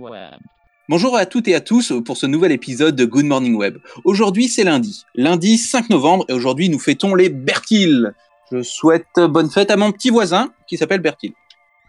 Web. 0.00 0.40
Bonjour 0.88 1.16
à 1.16 1.26
toutes 1.26 1.46
et 1.48 1.54
à 1.54 1.60
tous 1.60 1.92
pour 2.04 2.16
ce 2.16 2.26
nouvel 2.26 2.52
épisode 2.52 2.96
de 2.96 3.04
Good 3.04 3.26
Morning 3.26 3.54
Web. 3.54 3.78
Aujourd'hui 4.04 4.48
c'est 4.48 4.64
lundi, 4.64 5.04
lundi 5.14 5.58
5 5.58 5.90
novembre 5.90 6.24
et 6.28 6.32
aujourd'hui 6.32 6.68
nous 6.68 6.78
fêtons 6.78 7.14
les 7.14 7.28
Bertil. 7.28 8.12
Je 8.50 8.62
souhaite 8.62 9.06
bonne 9.16 9.50
fête 9.50 9.70
à 9.70 9.76
mon 9.76 9.92
petit 9.92 10.10
voisin 10.10 10.52
qui 10.66 10.76
s'appelle 10.76 11.00
Bertil. 11.00 11.32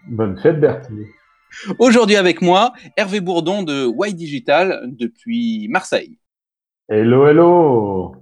Bonne 0.08 0.38
fête 0.38 0.60
Bertil. 0.60 1.08
Aujourd'hui 1.79 2.16
avec 2.16 2.42
moi, 2.42 2.74
Hervé 2.97 3.22
Bourdon 3.22 3.63
de 3.63 3.88
Y 3.88 4.14
Digital 4.14 4.82
depuis 4.86 5.68
Marseille. 5.70 6.18
Hello, 6.90 7.28
hello 7.28 8.16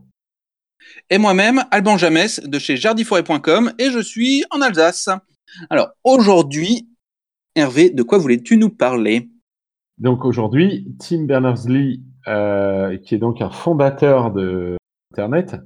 Et 1.09 1.17
moi-même, 1.17 1.63
Alban 1.71 1.97
Jamès 1.97 2.39
de 2.39 2.59
chez 2.59 2.77
jardiforêt.com 2.77 3.73
et 3.79 3.89
je 3.91 3.99
suis 3.99 4.43
en 4.51 4.61
Alsace. 4.61 5.09
Alors 5.69 5.89
aujourd'hui, 6.03 6.87
Hervé, 7.55 7.89
de 7.89 8.03
quoi 8.03 8.19
voulais-tu 8.19 8.57
nous 8.57 8.69
parler? 8.69 9.27
Donc 9.99 10.23
aujourd'hui, 10.23 10.95
Tim 10.97 11.25
Berners-Lee, 11.25 12.01
euh, 12.27 12.97
qui 12.97 13.15
est 13.15 13.17
donc 13.17 13.41
un 13.41 13.49
fondateur 13.49 14.31
de 14.31 14.77
Internet, 15.11 15.57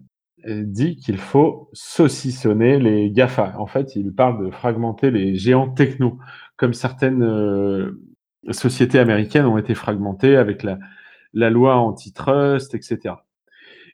dit 0.46 0.98
qu'il 0.98 1.18
faut 1.18 1.70
saucissonner 1.72 2.80
les 2.80 3.12
GAFA. 3.12 3.56
En 3.60 3.68
fait, 3.68 3.96
il 3.96 4.14
parle 4.14 4.46
de 4.46 4.52
fragmenter 4.52 5.10
les 5.12 5.36
géants 5.36 5.70
techno, 5.70 6.18
comme 6.58 6.74
certaines 6.74 7.24
euh, 7.24 8.02
sociétés 8.52 9.00
américaines 9.00 9.46
ont 9.46 9.58
été 9.58 9.74
fragmentées 9.76 10.36
avec 10.36 10.64
la, 10.64 10.80
loi 11.50 11.78
antitrust, 11.78 12.76
etc. 12.76 13.16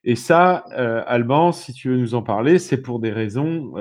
Et 0.03 0.15
ça, 0.15 0.63
euh, 0.71 1.03
Alban, 1.05 1.51
si 1.51 1.73
tu 1.73 1.89
veux 1.89 1.97
nous 1.97 2.15
en 2.15 2.23
parler, 2.23 2.57
c'est 2.57 2.81
pour 2.81 2.99
des 2.99 3.11
raisons, 3.11 3.73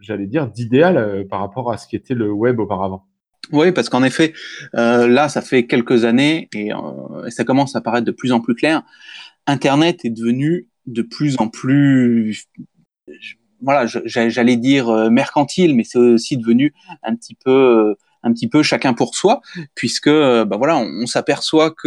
j'allais 0.00 0.26
dire, 0.28 0.48
d'idéal 0.48 1.26
par 1.28 1.40
rapport 1.40 1.72
à 1.72 1.76
ce 1.76 1.88
qui 1.88 1.96
était 1.96 2.14
le 2.14 2.30
web 2.32 2.60
auparavant. 2.60 3.06
Oui, 3.52 3.70
parce 3.72 3.88
qu'en 3.88 4.02
effet, 4.02 4.32
euh, 4.74 5.06
là, 5.06 5.28
ça 5.28 5.40
fait 5.40 5.66
quelques 5.66 6.04
années 6.04 6.48
et, 6.54 6.72
euh, 6.72 7.30
ça 7.30 7.44
commence 7.44 7.76
à 7.76 7.80
paraître 7.80 8.04
de 8.06 8.10
plus 8.12 8.32
en 8.32 8.40
plus 8.40 8.54
clair. 8.54 8.82
Internet 9.46 10.04
est 10.04 10.10
devenu 10.10 10.68
de 10.86 11.02
plus 11.02 11.36
en 11.38 11.48
plus, 11.48 12.46
voilà, 13.62 13.86
j'allais 13.86 14.56
dire 14.56 14.88
euh, 14.90 15.10
mercantile, 15.10 15.74
mais 15.74 15.84
c'est 15.84 15.98
aussi 15.98 16.36
devenu 16.36 16.74
un 17.02 17.14
petit 17.16 17.34
peu, 17.34 17.50
euh, 17.50 17.94
un 18.22 18.32
petit 18.32 18.48
peu 18.48 18.62
chacun 18.62 18.92
pour 18.92 19.14
soi, 19.14 19.40
puisque, 19.74 20.08
euh, 20.08 20.44
bah 20.44 20.56
voilà, 20.56 20.76
on, 20.78 21.06
s'aperçoit 21.06 21.70
que, 21.70 21.86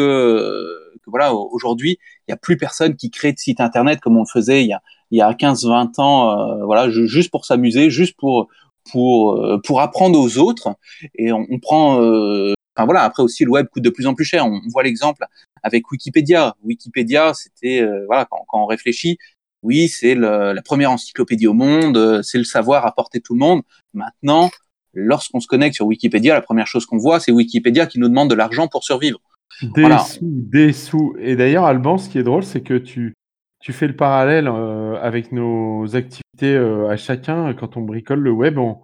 que 1.04 1.10
voilà, 1.10 1.34
aujourd'hui, 1.34 2.00
il 2.28 2.32
y 2.32 2.34
a 2.34 2.38
plus 2.38 2.58
personne 2.58 2.96
qui 2.96 3.12
crée 3.12 3.34
de 3.34 3.38
site 3.40 3.62
internet 3.62 4.00
comme 4.00 4.18
on 4.18 4.22
le 4.22 4.32
faisait 4.32 4.64
il 4.64 4.68
y 4.68 4.74
a, 4.74 4.82
il 5.12 5.20
y 5.20 5.22
a 5.22 5.34
15-20 5.34 6.00
ans, 6.00 6.32
euh, 6.62 6.66
voilà, 6.66 6.90
ju- 6.90 7.08
juste 7.08 7.32
pour 7.32 7.46
s'amuser, 7.46 7.90
juste 7.90 8.16
pour, 8.18 8.48
pour, 8.92 9.38
euh, 9.38 9.60
pour 9.64 9.82
apprendre 9.82 10.20
aux 10.20 10.38
autres, 10.38 10.76
et 11.16 11.32
on, 11.32 11.46
on 11.50 11.60
prend, 11.60 12.02
euh, 12.02 12.54
enfin 12.76 12.86
voilà, 12.86 13.04
après 13.04 13.24
aussi 13.24 13.46
le 13.46 13.52
web 13.52 13.68
coûte 13.68 13.84
de 13.84 13.90
plus 13.90 14.08
en 14.08 14.14
plus 14.14 14.26
cher. 14.26 14.46
On, 14.46 14.62
on 14.66 14.70
voit 14.70 14.84
l'exemple 14.84 15.26
avec 15.64 15.92
Wikipédia. 15.92 16.56
Wikipédia, 16.64 17.34
c'était 17.34 17.82
euh, 17.82 18.06
voilà, 18.08 18.26
quand, 18.26 18.44
quand 18.48 18.64
on 18.64 18.66
réfléchit, 18.66 19.18
oui, 19.62 19.90
c'est 19.90 20.16
la 20.16 20.62
première 20.64 20.92
encyclopédie 20.92 21.48
au 21.48 21.54
monde, 21.54 22.22
c'est 22.24 22.38
le 22.38 22.46
savoir 22.46 22.94
de 23.14 23.20
tout 23.20 23.34
le 23.34 23.40
monde. 23.40 23.62
Maintenant, 23.94 24.50
lorsqu'on 24.94 25.42
se 25.42 25.48
connecte 25.48 25.76
sur 25.76 25.86
Wikipédia, 25.86 26.34
la 26.34 26.42
première 26.42 26.66
chose 26.66 26.86
qu'on 26.86 26.98
voit, 26.98 27.20
c'est 27.20 27.32
Wikipédia 27.32 27.86
qui 27.86 28.00
nous 28.00 28.08
demande 28.08 28.30
de 28.30 28.36
l'argent 28.36 28.68
pour 28.70 28.86
survivre. 28.86 29.20
Des 29.62 29.82
Voilà. 29.82 30.00
sous, 30.00 30.20
des 30.22 30.72
sous. 30.72 31.14
Et 31.20 31.36
d'ailleurs, 31.36 31.66
Alban, 31.66 31.98
ce 31.98 32.08
qui 32.08 32.18
est 32.20 32.24
drôle, 32.24 32.44
c'est 32.44 32.62
que 32.62 32.76
tu, 32.76 33.14
tu 33.60 33.74
fais 33.74 33.88
le 33.88 33.96
parallèle 33.96 34.48
euh, 34.48 34.96
avec 35.02 35.32
nos 35.32 35.96
activités 35.96 36.56
euh, 36.56 36.90
à 36.90 36.98
chacun. 36.98 37.54
Quand 37.54 37.78
on 37.78 37.82
bricole 37.82 38.20
le 38.20 38.32
web, 38.32 38.58
on, 38.58 38.78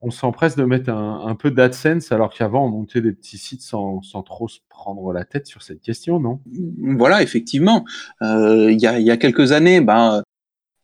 on 0.00 0.10
s'empresse 0.10 0.56
de 0.56 0.64
mettre 0.64 0.90
un, 0.90 1.26
un 1.26 1.34
peu 1.34 1.50
d'AdSense, 1.50 2.12
alors 2.12 2.32
qu'avant, 2.32 2.66
on 2.66 2.70
montait 2.70 3.00
des 3.00 3.12
petits 3.12 3.38
sites 3.38 3.62
sans, 3.62 4.02
sans 4.02 4.22
trop 4.22 4.48
se 4.48 4.60
prendre 4.68 5.12
la 5.12 5.24
tête 5.24 5.46
sur 5.46 5.62
cette 5.62 5.80
question, 5.80 6.20
non? 6.20 6.40
Voilà, 6.78 7.22
effectivement. 7.22 7.84
Euh, 8.22 8.70
Il 8.70 8.80
y, 8.80 8.86
a, 8.86 8.98
y 8.98 9.10
a 9.10 9.16
quelques 9.16 9.52
années, 9.52 9.80
ben, 9.80 10.22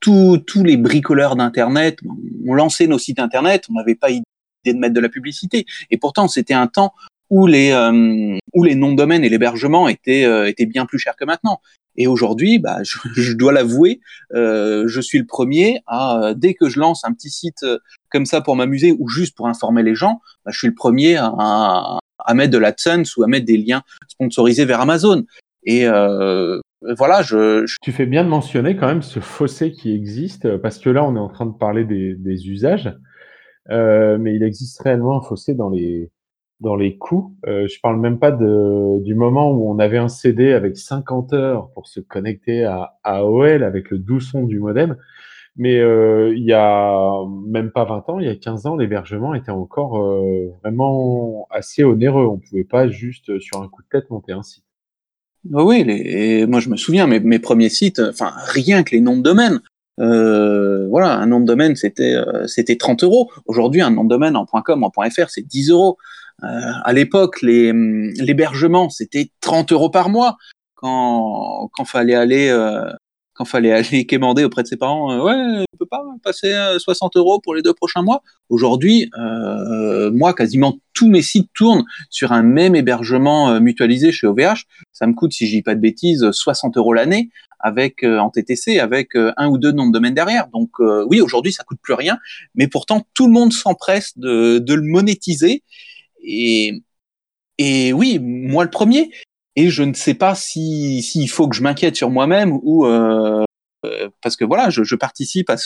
tous 0.00 0.38
tous 0.46 0.64
les 0.64 0.78
bricoleurs 0.78 1.36
d'Internet 1.36 1.98
ont 2.46 2.54
lancé 2.54 2.86
nos 2.86 2.98
sites 2.98 3.18
Internet. 3.18 3.66
On 3.68 3.74
n'avait 3.74 3.94
pas 3.94 4.10
idée 4.10 4.24
de 4.64 4.72
mettre 4.78 4.94
de 4.94 5.00
la 5.00 5.10
publicité. 5.10 5.66
Et 5.90 5.98
pourtant, 5.98 6.26
c'était 6.26 6.54
un 6.54 6.66
temps 6.66 6.94
où 7.28 7.46
les, 7.46 7.70
euh, 7.72 8.38
où 8.54 8.64
les 8.64 8.74
noms 8.74 8.92
de 8.92 8.96
domaine 8.96 9.24
et 9.24 9.28
l'hébergement 9.28 9.88
étaient, 9.88 10.24
euh, 10.24 10.48
étaient 10.48 10.66
bien 10.66 10.86
plus 10.86 10.98
chers 10.98 11.16
que 11.16 11.24
maintenant. 11.24 11.60
Et 11.96 12.06
aujourd'hui, 12.06 12.58
bah, 12.58 12.78
je, 13.14 13.32
dois 13.32 13.52
l'avouer, 13.52 14.00
euh, 14.34 14.84
je 14.86 15.00
suis 15.00 15.18
le 15.18 15.26
premier 15.26 15.80
à, 15.86 16.22
euh, 16.22 16.34
dès 16.34 16.54
que 16.54 16.68
je 16.68 16.78
lance 16.78 17.04
un 17.04 17.12
petit 17.12 17.30
site 17.30 17.62
euh, 17.62 17.78
comme 18.10 18.26
ça 18.26 18.40
pour 18.40 18.56
m'amuser 18.56 18.94
ou 18.98 19.08
juste 19.08 19.36
pour 19.36 19.48
informer 19.48 19.82
les 19.82 19.94
gens, 19.94 20.20
bah, 20.44 20.50
je 20.52 20.58
suis 20.58 20.68
le 20.68 20.74
premier 20.74 21.16
à, 21.18 21.98
mettre 22.34 22.52
de 22.52 22.58
l'AdSense 22.58 23.16
ou 23.16 23.22
à 23.22 23.26
mettre 23.26 23.46
des 23.46 23.56
liens 23.56 23.82
sponsorisés 24.08 24.64
vers 24.64 24.80
Amazon. 24.80 25.24
Et 25.64 25.86
voilà, 26.96 27.22
je, 27.22 27.66
Tu 27.82 27.92
fais 27.92 28.06
bien 28.06 28.24
de 28.24 28.28
mentionner 28.28 28.76
quand 28.76 28.86
même 28.86 29.02
ce 29.02 29.20
fossé 29.20 29.72
qui 29.72 29.94
existe, 29.94 30.56
parce 30.58 30.78
que 30.78 30.88
là, 30.88 31.04
on 31.04 31.16
est 31.16 31.20
en 31.20 31.28
train 31.28 31.46
de 31.46 31.56
parler 31.56 31.84
des, 31.84 32.48
usages, 32.48 32.94
mais 33.68 34.34
il 34.34 34.42
existe 34.42 34.80
réellement 34.80 35.18
un 35.18 35.22
fossé 35.22 35.54
dans 35.54 35.70
les, 35.70 36.10
dans 36.60 36.76
les 36.76 36.96
coûts. 36.96 37.34
Euh, 37.46 37.66
je 37.68 37.80
parle 37.80 37.98
même 37.98 38.18
pas 38.18 38.32
du 38.32 39.14
moment 39.14 39.50
où 39.52 39.70
on 39.70 39.78
avait 39.78 39.98
un 39.98 40.08
CD 40.08 40.52
avec 40.52 40.76
50 40.76 41.32
heures 41.32 41.70
pour 41.72 41.86
se 41.88 42.00
connecter 42.00 42.64
à, 42.64 42.98
AOL 43.02 43.62
avec 43.62 43.90
le 43.90 43.98
doux 43.98 44.20
son 44.20 44.44
du 44.44 44.58
modem, 44.58 44.96
mais 45.56 45.78
euh, 45.78 46.32
il 46.36 46.44
y 46.44 46.52
a 46.52 47.12
même 47.46 47.70
pas 47.70 47.84
20 47.84 48.08
ans, 48.08 48.20
il 48.20 48.26
y 48.26 48.30
a 48.30 48.36
15 48.36 48.66
ans, 48.66 48.76
l'hébergement 48.76 49.34
était 49.34 49.50
encore 49.50 49.98
euh, 49.98 50.54
vraiment 50.62 51.46
assez 51.50 51.82
onéreux. 51.82 52.26
On 52.26 52.38
pouvait 52.38 52.64
pas 52.64 52.88
juste 52.88 53.30
euh, 53.30 53.40
sur 53.40 53.60
un 53.62 53.68
coup 53.68 53.82
de 53.82 53.88
tête 53.88 54.10
monter 54.10 54.32
un 54.32 54.42
site. 54.42 54.64
Oui, 55.50 55.84
et 55.88 56.46
moi 56.46 56.60
je 56.60 56.68
me 56.68 56.76
souviens, 56.76 57.06
mes, 57.06 57.38
premiers 57.38 57.70
sites, 57.70 57.98
enfin 57.98 58.32
rien 58.36 58.82
que 58.82 58.90
les 58.90 59.00
noms 59.00 59.16
de 59.16 59.22
domaine. 59.22 59.60
Euh, 59.98 60.86
voilà, 60.88 61.18
un 61.18 61.26
nom 61.26 61.40
de 61.40 61.46
domaine 61.46 61.76
c'était 61.76 62.16
c'était 62.46 62.76
30 62.76 63.04
euros. 63.04 63.30
Aujourd'hui, 63.46 63.80
un 63.80 63.90
nom 63.90 64.04
de 64.04 64.10
domaine 64.10 64.36
en 64.36 64.44
.com, 64.44 64.84
en 64.84 64.90
.fr, 64.90 65.28
c'est 65.28 65.46
10 65.46 65.70
euros. 65.70 65.96
Euh, 66.44 66.72
à 66.84 66.92
l'époque, 66.92 67.38
hum, 67.42 68.10
l'hébergement 68.18 68.88
c'était 68.88 69.30
30 69.40 69.72
euros 69.72 69.90
par 69.90 70.08
mois 70.08 70.36
quand 70.74 71.70
quand 71.72 71.84
fallait 71.84 72.14
aller 72.14 72.48
euh, 72.48 72.90
quand 73.40 73.46
fallait 73.46 73.72
aller 73.94 74.06
quémander 74.06 74.44
auprès 74.44 74.62
de 74.62 74.68
ses 74.68 74.76
parents. 74.76 75.12
euh, 75.12 75.22
ouais, 75.22 75.64
on 75.72 75.76
peut 75.78 75.86
pas 75.86 76.02
passer 76.22 76.52
euh, 76.52 76.78
60 76.78 77.16
euros 77.16 77.40
pour 77.40 77.54
les 77.54 77.62
deux 77.62 77.72
prochains 77.72 78.02
mois. 78.02 78.22
Aujourd'hui, 78.50 79.10
euh, 79.18 80.10
moi 80.12 80.34
quasiment 80.34 80.76
tous 80.92 81.08
mes 81.08 81.22
sites 81.22 81.48
tournent 81.54 81.84
sur 82.10 82.32
un 82.32 82.42
même 82.42 82.74
hébergement 82.76 83.58
mutualisé 83.60 84.12
chez 84.12 84.26
OVH 84.26 84.64
ça 84.92 85.06
me 85.06 85.14
coûte, 85.14 85.32
si 85.32 85.46
je 85.46 85.56
dis 85.56 85.62
pas 85.62 85.74
de 85.74 85.80
bêtises, 85.80 86.30
60 86.30 86.76
euros 86.76 86.92
l'année 86.92 87.30
avec 87.60 88.02
en 88.04 88.30
TTC, 88.30 88.78
avec 88.78 89.10
un 89.14 89.48
ou 89.48 89.58
deux 89.58 89.72
noms 89.72 89.86
de 89.86 89.92
domaine 89.92 90.14
derrière. 90.14 90.48
Donc 90.48 90.78
oui, 90.78 91.20
aujourd'hui, 91.20 91.52
ça 91.52 91.62
coûte 91.62 91.78
plus 91.82 91.94
rien, 91.94 92.18
mais 92.54 92.68
pourtant 92.68 93.06
tout 93.14 93.26
le 93.26 93.32
monde 93.32 93.52
s'empresse 93.52 94.18
de, 94.18 94.58
de 94.58 94.74
le 94.74 94.82
monétiser. 94.82 95.62
Et, 96.22 96.82
oui, 97.92 98.18
moi 98.20 98.64
le 98.64 98.70
premier. 98.70 99.10
Et 99.56 99.68
je 99.68 99.82
ne 99.82 99.94
sais 99.94 100.14
pas 100.14 100.34
si 100.34 101.02
s'il 101.02 101.28
faut 101.28 101.48
que 101.48 101.56
je 101.56 101.62
m'inquiète 101.62 101.96
sur 101.96 102.10
moi-même 102.10 102.58
ou 102.62 102.86
euh, 102.86 103.44
euh, 103.84 104.08
parce 104.22 104.36
que 104.36 104.44
voilà, 104.44 104.70
je, 104.70 104.94
participe 104.94 105.50
à 105.50 105.56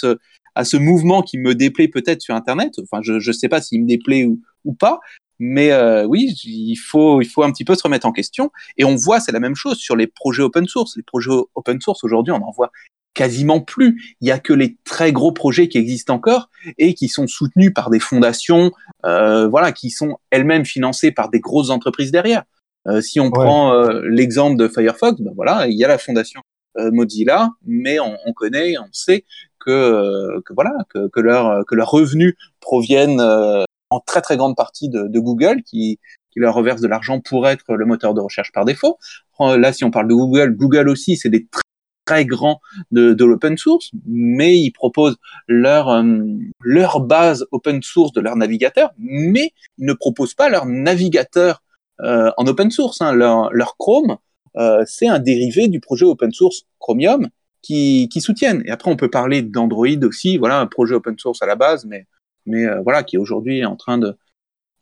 ce 0.64 0.76
mouvement 0.76 1.22
qui 1.22 1.38
me 1.38 1.54
déplaît 1.54 1.88
peut-être 1.88 2.22
sur 2.22 2.34
Internet. 2.34 2.74
Enfin, 2.82 3.02
je 3.02 3.18
je 3.20 3.32
sais 3.32 3.48
pas 3.48 3.60
s'il 3.60 3.82
me 3.82 3.86
déplaît 3.86 4.24
ou, 4.64 4.72
pas, 4.74 5.00
mais 5.38 5.72
euh, 5.72 6.04
oui, 6.06 6.34
il 6.44 6.76
faut 6.76 7.20
un 7.42 7.52
petit 7.52 7.64
peu 7.64 7.74
se 7.74 7.82
remettre 7.82 8.06
en 8.06 8.12
question. 8.12 8.50
Et 8.76 8.84
on 8.84 8.96
voit, 8.96 9.20
c'est 9.20 9.32
la 9.32 9.40
même 9.40 9.56
chose 9.56 9.78
sur 9.78 9.96
les 9.96 10.06
projets 10.06 10.42
open 10.42 10.66
source. 10.66 10.96
Les 10.96 11.02
projets 11.02 11.30
open 11.54 11.80
source 11.80 12.04
aujourd'hui, 12.04 12.32
on 12.32 12.42
en 12.42 12.52
voit 12.52 12.70
quasiment 13.14 13.60
plus. 13.60 14.16
Il 14.20 14.28
y 14.28 14.32
a 14.32 14.38
que 14.38 14.52
les 14.52 14.76
très 14.84 15.12
gros 15.12 15.32
projets 15.32 15.68
qui 15.68 15.78
existent 15.78 16.14
encore 16.14 16.50
et 16.78 16.94
qui 16.94 17.08
sont 17.08 17.26
soutenus 17.26 17.72
par 17.72 17.90
des 17.90 18.00
fondations, 18.00 18.72
euh, 19.06 19.48
voilà, 19.48 19.72
qui 19.72 19.90
sont 19.90 20.18
elles-mêmes 20.30 20.64
financées 20.64 21.12
par 21.12 21.30
des 21.30 21.40
grosses 21.40 21.70
entreprises 21.70 22.10
derrière. 22.10 22.42
Euh, 22.86 23.00
si 23.00 23.18
on 23.20 23.30
prend 23.30 23.72
euh, 23.72 24.02
l'exemple 24.10 24.58
de 24.58 24.68
Firefox, 24.68 25.20
ben 25.20 25.32
voilà, 25.34 25.66
il 25.68 25.78
y 25.78 25.84
a 25.84 25.88
la 25.88 25.96
fondation 25.96 26.42
euh, 26.78 26.90
Mozilla, 26.92 27.48
mais 27.64 27.98
on, 27.98 28.16
on 28.26 28.32
connaît, 28.34 28.76
on 28.78 28.92
sait 28.92 29.24
que, 29.58 29.70
euh, 29.70 30.40
que 30.44 30.52
voilà, 30.52 30.72
que, 30.90 31.08
que 31.08 31.20
leurs 31.20 31.64
que 31.64 31.74
leurs 31.74 31.90
revenus 31.90 32.34
proviennent 32.60 33.20
euh, 33.20 33.64
en 33.88 34.00
très 34.00 34.20
très 34.20 34.36
grande 34.36 34.56
partie 34.56 34.90
de, 34.90 35.08
de 35.08 35.18
Google, 35.18 35.62
qui, 35.62 35.98
qui 36.30 36.40
leur 36.40 36.54
reverse 36.54 36.82
de 36.82 36.88
l'argent 36.88 37.20
pour 37.20 37.48
être 37.48 37.74
le 37.74 37.86
moteur 37.86 38.12
de 38.12 38.20
recherche 38.20 38.52
par 38.52 38.66
défaut. 38.66 38.98
Là, 39.40 39.72
si 39.72 39.84
on 39.84 39.90
parle 39.90 40.08
de 40.08 40.14
Google, 40.14 40.54
Google 40.54 40.88
aussi, 40.88 41.16
c'est 41.16 41.30
des 41.30 41.46
très, 41.46 41.63
très 42.04 42.24
grands 42.24 42.60
de, 42.90 43.14
de 43.14 43.24
l'open 43.24 43.56
source, 43.56 43.90
mais 44.06 44.58
ils 44.58 44.72
proposent 44.72 45.16
leur 45.48 45.88
euh, 45.88 46.22
leur 46.60 47.00
base 47.00 47.46
open 47.50 47.82
source 47.82 48.12
de 48.12 48.20
leur 48.20 48.36
navigateur, 48.36 48.90
mais 48.98 49.52
ils 49.78 49.86
ne 49.86 49.92
proposent 49.92 50.34
pas 50.34 50.48
leur 50.48 50.66
navigateur 50.66 51.62
euh, 52.00 52.30
en 52.36 52.46
open 52.46 52.70
source. 52.70 53.00
Hein. 53.00 53.12
Leur, 53.12 53.52
leur 53.52 53.76
Chrome, 53.76 54.16
euh, 54.56 54.82
c'est 54.86 55.08
un 55.08 55.18
dérivé 55.18 55.68
du 55.68 55.80
projet 55.80 56.04
open 56.04 56.32
source 56.32 56.64
Chromium 56.78 57.28
qui, 57.62 58.08
qui 58.12 58.20
soutiennent. 58.20 58.62
Et 58.66 58.70
après, 58.70 58.90
on 58.90 58.96
peut 58.96 59.10
parler 59.10 59.42
d'Android 59.42 60.04
aussi, 60.04 60.36
voilà, 60.36 60.60
un 60.60 60.66
projet 60.66 60.94
open 60.94 61.18
source 61.18 61.42
à 61.42 61.46
la 61.46 61.56
base, 61.56 61.84
mais 61.86 62.06
mais 62.46 62.66
euh, 62.66 62.80
voilà, 62.82 63.02
qui 63.02 63.16
est 63.16 63.18
aujourd'hui 63.18 63.64
en 63.64 63.76
train 63.76 63.98
de 63.98 64.16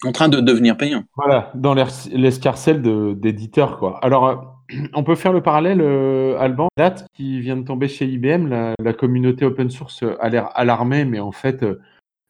en 0.04 0.10
train 0.10 0.28
de 0.28 0.40
devenir 0.40 0.76
payant. 0.76 1.04
Voilà, 1.16 1.52
dans 1.54 1.74
l'escarcelle 1.74 2.82
d'éditeurs. 3.20 3.78
quoi. 3.78 4.00
Alors, 4.02 4.26
euh, 4.26 4.34
on 4.94 5.04
peut 5.04 5.14
faire 5.14 5.32
le 5.32 5.42
parallèle, 5.42 5.80
euh, 5.80 6.38
Alban, 6.38 6.69
date 6.76 7.06
qui 7.14 7.40
vient 7.40 7.56
de 7.56 7.64
tomber 7.64 7.88
chez 7.88 8.06
IBM, 8.06 8.48
la, 8.48 8.92
communauté 8.92 9.44
open 9.44 9.70
source 9.70 10.04
a 10.20 10.28
l'air 10.28 10.50
alarmée, 10.54 11.04
mais 11.04 11.20
en 11.20 11.32
fait, 11.32 11.62
euh, 11.62 11.80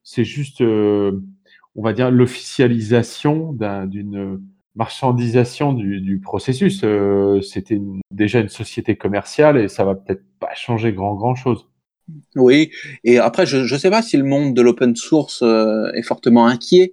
c'est 0.03 0.25
juste, 0.25 0.61
on 0.61 1.83
va 1.83 1.93
dire, 1.93 2.11
l'officialisation 2.11 3.53
d'une 3.53 4.41
marchandisation 4.75 5.73
du, 5.73 6.19
processus. 6.21 6.85
C'était 7.43 7.81
déjà 8.11 8.41
une 8.41 8.49
société 8.49 8.97
commerciale 8.97 9.59
et 9.59 9.69
ça 9.69 9.85
va 9.85 9.95
peut-être 9.95 10.25
pas 10.41 10.55
changer 10.55 10.93
grand 10.93 11.15
grand 11.15 11.37
chose. 11.37 11.69
Oui, 12.35 12.73
et 13.05 13.19
après, 13.19 13.47
je 13.47 13.59
ne 13.59 13.79
sais 13.79 13.91
pas 13.91 14.03
si 14.03 14.17
le 14.17 14.25
monde 14.25 14.55
de 14.55 14.63
l'open 14.63 14.97
source 14.97 15.43
est 15.43 16.03
fortement 16.03 16.47
inquiet 16.47 16.93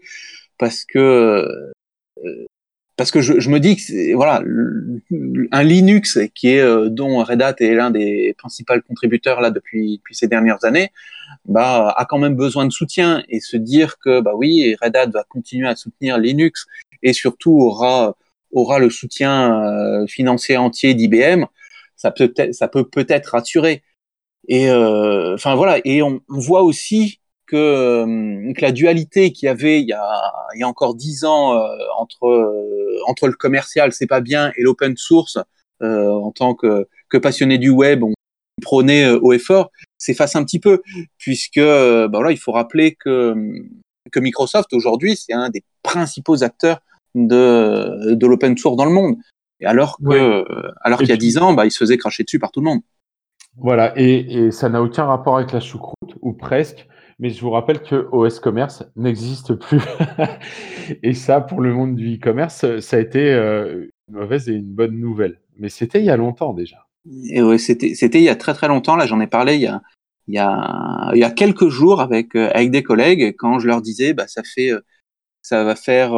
parce 0.60 0.86
que 0.86 1.48
euh, 2.26 2.46
parce 3.00 3.12
que 3.12 3.22
je, 3.22 3.40
je, 3.40 3.50
me 3.50 3.62
dis 3.62 3.78
que 3.78 4.14
voilà 4.14 4.44
un 5.52 5.64
Linux 5.64 6.20
qui 6.36 6.50
est 6.50 6.60
euh, 6.60 6.90
dont 6.90 7.24
Red 7.24 7.42
Hat 7.42 7.56
est 7.60 7.74
l'un 7.74 7.92
des 7.92 8.36
principaux 8.38 8.74
contributeurs 8.86 9.40
là 9.40 9.52
depuis 9.52 10.00
depuis 10.00 10.16
ces 10.16 10.28
dernières 10.28 10.66
années 10.66 10.90
bah 11.46 11.94
a 11.96 12.04
quand 12.04 12.18
même 12.18 12.36
besoin 12.36 12.66
de 12.66 12.74
soutien. 12.74 13.24
Et 13.30 13.40
se 13.40 13.56
dire 13.56 14.00
que 14.00 14.20
bah 14.20 14.34
oui 14.36 14.76
Red 14.82 14.98
Hat 14.98 15.08
va 15.12 15.24
continuer 15.24 15.70
à 15.70 15.78
soutenir 15.78 16.18
Linux 16.18 16.66
et 17.02 17.14
surtout 17.14 17.54
aura 17.54 18.18
aura 18.52 18.80
le 18.80 18.90
soutien 18.90 19.64
euh, 19.64 20.06
financier 20.06 20.58
entier 20.58 20.94
d'IBM 20.94 21.46
ça 21.96 22.12
peut 22.12 22.34
ça 22.52 22.68
peut 22.68 22.84
peut-être 22.84 23.28
rassurer. 23.28 23.82
Et 24.50 24.70
enfin 24.70 25.56
voilà. 25.56 25.80
Et 25.86 26.02
on, 26.02 26.20
on 26.28 26.40
voit 26.40 26.64
aussi 26.64 27.20
que, 27.50 27.56
euh, 27.56 28.54
que 28.54 28.62
la 28.62 28.72
dualité 28.72 29.32
qu'il 29.32 29.48
y 29.48 29.50
avait 29.50 29.82
il 29.82 29.88
y 29.88 29.94
a, 29.94 30.34
il 30.56 30.60
y 30.60 30.64
a 30.64 30.68
encore 30.68 30.96
dix 30.96 31.26
ans 31.26 31.56
euh, 31.56 31.68
entre 31.98 32.28
euh, 32.28 32.79
entre 33.08 33.28
le 33.28 33.34
commercial 33.34 33.92
c'est 33.94 34.08
pas 34.08 34.22
bien 34.22 34.52
et 34.58 34.64
l'open 34.64 34.96
source 34.98 35.38
en 35.82 36.32
tant 36.32 36.56
que, 36.56 36.88
que 37.10 37.18
passionné 37.18 37.58
du 37.58 37.70
web 37.70 38.04
on 38.04 38.14
prônait 38.62 39.10
au 39.10 39.32
effort 39.32 39.72
s'efface 39.98 40.36
un 40.36 40.44
petit 40.44 40.60
peu 40.60 40.82
puisque 41.18 41.60
bah 41.60 42.10
voilà 42.12 42.32
il 42.32 42.38
faut 42.38 42.52
rappeler 42.52 42.96
que 42.96 43.34
que 44.12 44.20
Microsoft 44.20 44.74
aujourd'hui 44.74 45.16
c'est 45.16 45.34
un 45.34 45.50
des 45.50 45.64
principaux 45.84 46.44
acteurs 46.44 46.82
de 47.16 48.14
de 48.14 48.28
l'open 48.28 48.58
source 48.58 48.76
dans 48.78 48.86
le 48.86 48.92
monde. 48.92 49.18
Et 49.62 49.66
alors 49.66 49.98
que 49.98 50.46
alors 50.82 51.00
qu'il 51.00 51.10
y 51.10 51.14
a 51.14 51.18
dix 51.18 51.38
ans 51.38 51.54
bah 51.54 51.66
il 51.66 51.72
se 51.72 51.78
faisait 51.78 51.98
cracher 51.98 52.24
dessus 52.24 52.40
par 52.40 52.52
tout 52.52 52.60
le 52.60 52.66
monde. 52.66 52.82
Voilà, 53.58 53.94
et, 53.98 54.46
et 54.46 54.52
ça 54.52 54.70
n'a 54.70 54.82
aucun 54.82 55.06
rapport 55.06 55.38
avec 55.38 55.52
la 55.52 55.60
choucroute, 55.60 56.16
ou 56.22 56.32
presque, 56.32 56.88
mais 57.20 57.30
je 57.30 57.42
vous 57.42 57.52
rappelle 57.52 57.82
que 57.82 58.08
OS 58.14 58.40
Commerce 58.40 58.84
n'existe 58.96 59.54
plus. 59.54 59.82
et 61.04 61.14
ça, 61.14 61.42
pour 61.42 61.60
le 61.60 61.74
monde 61.74 61.96
du 61.96 62.16
e-commerce, 62.16 62.80
ça 62.80 62.98
a 62.98 63.00
été 63.00 63.32
euh, 63.34 63.88
une 64.08 64.16
mauvaise 64.16 64.50
et 64.50 64.54
une 64.54 64.74
bonne 64.74 64.98
nouvelle. 64.98 65.42
Mais 65.58 65.68
c'était 65.68 66.00
il 66.00 66.06
y 66.06 66.10
a 66.10 66.18
longtemps 66.18 66.54
déjà. 66.54 66.88
Ouais, 67.06 67.58
c'était, 67.58 67.92
il 67.92 68.24
y 68.24 68.30
a 68.30 68.36
très 68.38 68.54
très 68.54 68.70
longtemps. 68.70 68.96
Là, 68.96 69.06
j'en 69.06 69.20
ai 69.20 69.28
parlé 69.28 69.56
il 69.56 69.62
y 69.62 69.68
a, 69.68 69.82
il 70.28 70.36
y 70.36 70.38
a, 70.38 71.12
il 71.14 71.20
y 71.20 71.24
a 71.26 71.32
quelques 71.32 71.68
jours 71.68 72.00
avec, 72.00 72.36
euh, 72.36 72.50
avec 72.54 72.72
des 72.72 72.84
collègues 72.84 73.36
quand 73.38 73.60
je 73.60 73.68
leur 73.68 73.82
disais, 73.82 74.14
bah, 74.14 74.28
ça 74.28 74.42
fait, 74.44 74.72
euh, 74.72 74.80
ça 75.42 75.66
va 75.66 75.76
faire 75.76 76.12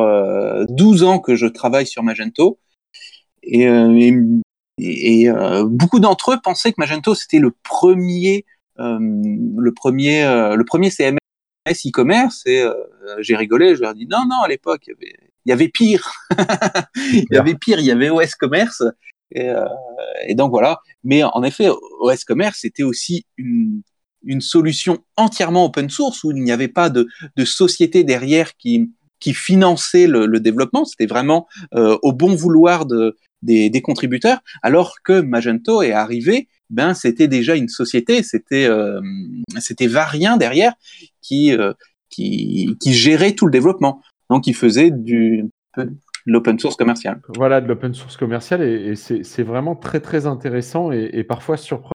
12 0.69 1.03
ans 1.03 1.19
que 1.19 1.35
je 1.35 1.47
travaille 1.47 1.87
sur 1.87 2.03
Magento. 2.03 2.59
Et, 3.43 3.67
et, 4.77 5.29
beaucoup 5.65 5.99
d'entre 5.99 6.33
eux 6.33 6.39
pensaient 6.43 6.71
que 6.71 6.79
Magento 6.79 7.15
c'était 7.15 7.39
le 7.39 7.51
premier 7.63 8.45
le 8.77 9.71
premier 9.71 10.23
euh, 10.23 10.55
le 10.55 10.65
premier 10.65 10.89
CMS 10.89 11.17
e-commerce 11.67 12.43
et 12.45 12.61
euh, 12.61 12.73
j'ai 13.19 13.35
rigolé, 13.35 13.75
je 13.75 13.81
leur 13.81 13.91
ai 13.91 13.95
dit 13.95 14.07
non 14.07 14.25
non 14.29 14.41
à 14.43 14.47
l'époque 14.47 14.87
il 14.87 14.91
y 14.91 14.93
avait 14.93 15.15
il 15.45 15.49
y 15.49 15.53
avait 15.53 15.69
pire, 15.69 16.11
il 16.95 17.25
y 17.31 17.37
avait 17.37 17.55
pire, 17.55 17.79
il 17.79 17.85
y 17.85 17.91
avait 17.91 18.09
OS 18.09 18.35
Commerce 18.35 18.83
et, 19.33 19.49
et 20.27 20.35
donc 20.35 20.51
voilà. 20.51 20.81
Mais 21.03 21.23
en 21.23 21.41
effet, 21.41 21.67
OS 21.99 22.23
Commerce 22.25 22.59
c'était 22.61 22.83
aussi 22.83 23.25
une 23.37 23.81
une 24.23 24.41
solution 24.41 24.99
entièrement 25.17 25.65
open 25.65 25.89
source 25.89 26.23
où 26.23 26.31
il 26.31 26.43
n'y 26.43 26.51
avait 26.51 26.67
pas 26.67 26.89
de, 26.89 27.07
de 27.35 27.45
société 27.45 28.03
derrière 28.03 28.55
qui, 28.57 28.91
qui 29.19 29.33
finançait 29.33 30.07
le, 30.07 30.25
le 30.25 30.39
développement. 30.39 30.85
C'était 30.85 31.05
vraiment 31.05 31.47
euh, 31.73 31.97
au 32.01 32.13
bon 32.13 32.35
vouloir 32.35 32.85
de, 32.85 33.17
des, 33.41 33.69
des, 33.69 33.81
contributeurs, 33.81 34.41
alors 34.61 34.95
que 35.03 35.21
Magento 35.21 35.81
est 35.81 35.91
arrivé 35.93 36.47
ben 36.71 36.93
c'était 36.93 37.27
déjà 37.27 37.55
une 37.55 37.67
société, 37.67 38.23
c'était 38.23 38.65
euh, 38.65 39.01
c'était 39.59 39.87
Varien 39.87 40.37
derrière 40.37 40.73
qui, 41.21 41.53
euh, 41.53 41.73
qui 42.09 42.75
qui 42.81 42.93
gérait 42.93 43.33
tout 43.33 43.45
le 43.45 43.51
développement. 43.51 44.01
Donc 44.29 44.47
il 44.47 44.55
faisait 44.55 44.91
du 44.91 45.45
l'open 46.25 46.57
source 46.59 46.75
commercial. 46.75 47.21
Voilà, 47.35 47.61
de 47.61 47.67
l'open 47.67 47.93
source 47.93 48.17
commercial 48.17 48.61
et, 48.61 48.91
et 48.91 48.95
c'est 48.95 49.43
vraiment 49.43 49.75
très 49.75 49.99
très 49.99 50.25
intéressant 50.25 50.91
et, 50.91 51.23
parfois 51.23 51.57
surprenant 51.57 51.91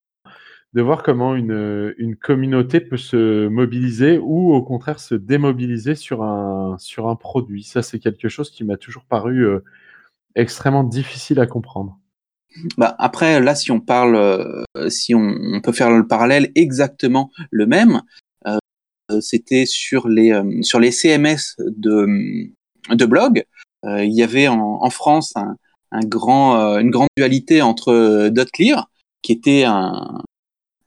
de 0.74 0.82
voir 0.82 1.02
comment 1.02 1.34
une, 1.34 1.94
une 1.96 2.16
communauté 2.16 2.80
peut 2.80 2.98
se 2.98 3.48
mobiliser 3.48 4.18
ou 4.18 4.52
au 4.52 4.62
contraire 4.62 5.00
se 5.00 5.14
démobiliser 5.14 5.94
sur 5.94 6.22
un, 6.22 6.76
sur 6.78 7.08
un 7.08 7.16
produit. 7.16 7.62
Ça, 7.62 7.80
c'est 7.80 7.98
quelque 7.98 8.28
chose 8.28 8.50
qui 8.50 8.62
m'a 8.62 8.76
toujours 8.76 9.04
paru 9.06 9.46
euh, 9.46 9.60
extrêmement 10.34 10.84
difficile 10.84 11.40
à 11.40 11.46
comprendre. 11.46 11.98
Bah, 12.78 12.94
après, 12.98 13.40
là, 13.40 13.54
si 13.54 13.70
on 13.70 13.80
parle, 13.80 14.16
euh, 14.16 14.88
si 14.88 15.14
on, 15.14 15.60
peut 15.62 15.72
faire 15.72 15.90
le 15.90 16.06
parallèle 16.06 16.50
exactement 16.54 17.30
le 17.50 17.66
même, 17.66 18.02
euh, 19.10 19.20
c'était 19.20 19.66
sur 19.66 20.08
les 20.08 20.32
euh, 20.32 20.62
sur 20.62 20.80
les 20.80 20.90
CMS 20.90 21.54
de 21.58 22.48
de 22.90 23.06
blog. 23.06 23.44
Euh, 23.84 24.04
il 24.04 24.12
y 24.12 24.22
avait 24.22 24.48
en, 24.48 24.78
en 24.80 24.90
France 24.90 25.32
un, 25.36 25.56
un 25.92 26.00
grand, 26.00 26.78
une 26.78 26.90
grande 26.90 27.08
dualité 27.16 27.62
entre 27.62 28.28
DotClear, 28.28 28.90
qui 29.22 29.32
était 29.32 29.64
un, 29.64 30.22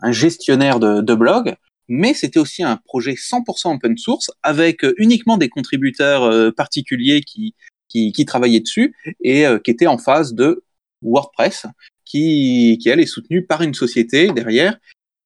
un 0.02 0.12
gestionnaire 0.12 0.80
de, 0.80 1.02
de 1.02 1.16
blog, 1.16 1.56
mais 1.88 2.14
c'était 2.14 2.40
aussi 2.40 2.64
un 2.64 2.78
projet 2.78 3.14
100% 3.14 3.76
open 3.76 3.98
source 3.98 4.32
avec 4.44 4.86
uniquement 4.98 5.38
des 5.38 5.50
contributeurs 5.50 6.54
particuliers 6.56 7.22
qui, 7.22 7.56
qui, 7.88 8.12
qui 8.12 8.26
travaillaient 8.26 8.60
dessus 8.60 8.96
et 9.22 9.46
qui 9.64 9.72
étaient 9.72 9.88
en 9.88 9.98
phase 9.98 10.34
de 10.34 10.64
WordPress, 11.02 11.66
qui, 12.06 12.78
qui 12.82 12.90
elle 12.90 13.00
est 13.00 13.06
soutenue 13.06 13.46
par 13.46 13.62
une 13.62 13.74
société 13.74 14.32
derrière. 14.32 14.78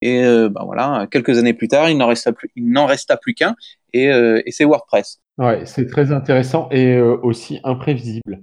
Et 0.02 0.22
ben 0.22 0.66
voilà, 0.66 1.08
quelques 1.10 1.38
années 1.38 1.54
plus 1.54 1.70
tard, 1.70 1.90
il 1.90 1.98
n'en 1.98 2.08
resta 2.08 2.34
plus, 2.34 3.34
qu'un, 3.34 3.56
et, 3.94 4.12
euh, 4.12 4.42
et 4.46 4.52
c'est 4.52 4.66
WordPress. 4.66 5.22
Ouais, 5.38 5.66
c'est 5.66 5.86
très 5.88 6.12
intéressant 6.12 6.68
et 6.72 6.98
euh, 6.98 7.18
aussi 7.24 7.60
imprévisible. 7.64 8.42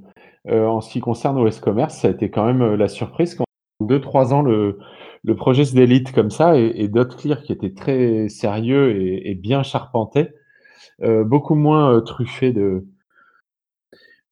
En 0.48 0.80
ce 0.80 0.90
qui 0.90 1.00
concerne 1.00 1.36
OS 1.36 1.60
Commerce, 1.60 1.98
ça 1.98 2.08
a 2.08 2.10
été 2.12 2.30
quand 2.30 2.46
même 2.46 2.74
la 2.74 2.88
surprise 2.88 3.34
quand 3.34 3.44
deux 3.80 4.00
trois 4.00 4.32
ans 4.32 4.40
le, 4.40 4.78
projet 5.36 5.66
se 5.66 5.74
délite 5.74 6.12
comme 6.12 6.30
ça 6.30 6.58
et, 6.58 6.72
et 6.76 6.88
DotClear 6.88 7.42
qui 7.42 7.52
était 7.52 7.74
très 7.74 8.30
sérieux 8.30 8.96
et, 8.96 9.34
bien 9.34 9.62
charpenté, 9.62 10.28
beaucoup 10.98 11.54
moins 11.54 12.00
truffé 12.00 12.52
de 12.52 12.86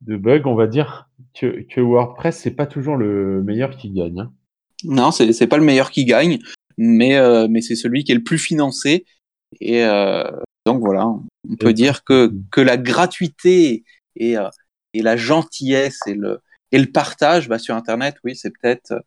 bugs, 0.01 0.47
on 0.47 0.55
va 0.55 0.67
dire 0.67 1.08
que, 1.35 1.63
que 1.63 1.81
WordPress, 1.81 2.39
c'est 2.39 2.53
pas 2.53 2.67
toujours 2.67 2.97
le 2.97 3.43
meilleur 3.43 3.77
qui 3.77 3.91
gagne. 3.91 4.21
Hein. 4.21 4.33
Non, 4.85 5.11
c'est 5.11 5.33
c'est 5.33 5.47
pas 5.47 5.59
le 5.59 5.65
meilleur 5.65 5.91
qui 5.91 6.05
gagne, 6.05 6.39
mais 6.77 7.17
euh, 7.17 7.49
mais 7.49 7.61
c'est 7.61 7.77
celui 7.77 8.05
qui 8.05 8.13
est 8.13 8.17
le 8.17 8.23
plus 8.23 8.39
financé. 8.39 9.05
Et 9.61 9.85
euh, 9.85 10.31
donc 10.67 10.81
voilà, 10.81 11.07
on 11.07 11.57
peut 11.59 11.71
et 11.71 11.75
dire 11.75 12.05
que 12.05 12.33
que 12.53 12.61
la 12.61 12.77
gratuité 12.77 13.85
et 14.17 14.37
euh, 14.39 14.49
et 14.95 15.03
la 15.03 15.17
gentillesse 15.17 15.99
et 16.07 16.15
le 16.15 16.41
et 16.71 16.79
le 16.79 16.87
partage 16.87 17.49
bah, 17.49 17.59
sur 17.59 17.75
Internet, 17.75 18.17
oui, 18.25 18.37
c'est 18.37 18.51
peut-être 18.51 19.03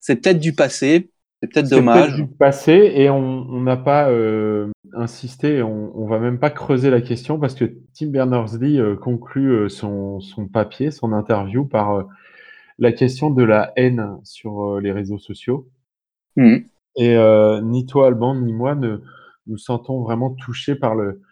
c'est 0.00 0.16
peut-être 0.16 0.40
du 0.40 0.54
passé. 0.54 1.10
C'est 1.46 1.62
peut-être 1.62 1.70
dommage. 1.70 2.16
Peut 2.16 2.22
du 2.22 2.26
passé 2.28 2.92
et 2.94 3.10
on 3.10 3.60
n'a 3.60 3.76
pas 3.76 4.10
euh, 4.10 4.70
insisté, 4.96 5.62
on, 5.62 5.96
on 5.96 6.06
va 6.06 6.18
même 6.18 6.38
pas 6.38 6.50
creuser 6.50 6.90
la 6.90 7.00
question 7.00 7.38
parce 7.38 7.54
que 7.54 7.64
Tim 7.94 8.08
Berners-Lee 8.08 8.80
euh, 8.80 8.96
conclut 8.96 9.50
euh, 9.50 9.68
son, 9.68 10.20
son, 10.20 10.48
papier, 10.48 10.90
son 10.90 11.12
interview 11.12 11.64
par 11.64 11.92
euh, 11.92 12.02
la 12.78 12.92
question 12.92 13.30
de 13.30 13.42
la 13.42 13.72
haine 13.76 14.18
sur 14.24 14.80
les 14.80 14.92
réseaux 14.92 15.18
sociaux. 15.18 15.68
Mmh. 16.36 16.56
Et 16.96 17.16
ni 17.62 17.86
toi, 17.86 18.08
Alban, 18.08 18.34
ni 18.34 18.52
moi 18.52 18.74
ne 18.74 18.98
nous 19.46 19.56
sentons 19.58 20.02
vraiment 20.02 20.30
touchés 20.30 20.74
par 20.74 20.94
le 20.94 21.22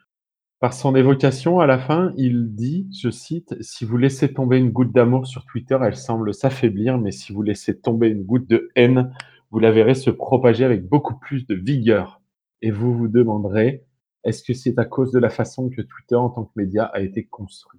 par 0.61 0.73
son 0.73 0.95
évocation 0.95 1.61
à 1.61 1.67
la 1.67 1.79
fin. 1.79 2.15
Il 2.17 2.55
dit, 2.55 2.89
je 2.99 3.11
cite, 3.11 3.55
si 3.61 3.85
vous 3.85 3.99
laissez 3.99 4.33
tomber 4.33 4.57
une 4.57 4.71
goutte 4.71 4.93
d'amour 4.93 5.27
sur 5.27 5.45
Twitter, 5.45 5.77
elle 5.83 5.97
semble 5.97 6.33
s'affaiblir, 6.33 6.97
mais 6.97 7.11
si 7.11 7.35
vous 7.35 7.43
laissez 7.43 7.79
tomber 7.79 8.09
une 8.09 8.23
goutte 8.23 8.49
de 8.49 8.71
haine, 8.75 9.13
vous 9.55 9.61
la 9.61 9.71
verrez 9.71 9.95
se 9.95 10.11
propager 10.11 10.65
avec 10.65 10.89
beaucoup 10.89 11.15
plus 11.17 11.47
de 11.47 11.55
vigueur. 11.55 12.21
Et 12.61 12.73
vous 12.73 12.93
vous 12.93 13.07
demanderez, 13.07 13.85
est-ce 14.25 14.43
que 14.43 14.53
c'est 14.53 14.81
à 14.81 14.85
cause 14.85 15.13
de 15.13 15.21
la 15.21 15.31
façon 15.31 15.71
que 15.71 15.81
Twitter 15.81 16.17
en 16.17 16.29
tant 16.29 16.43
que 16.43 16.51
média 16.57 16.87
a 16.87 17.01
été 17.01 17.25
construit? 17.25 17.79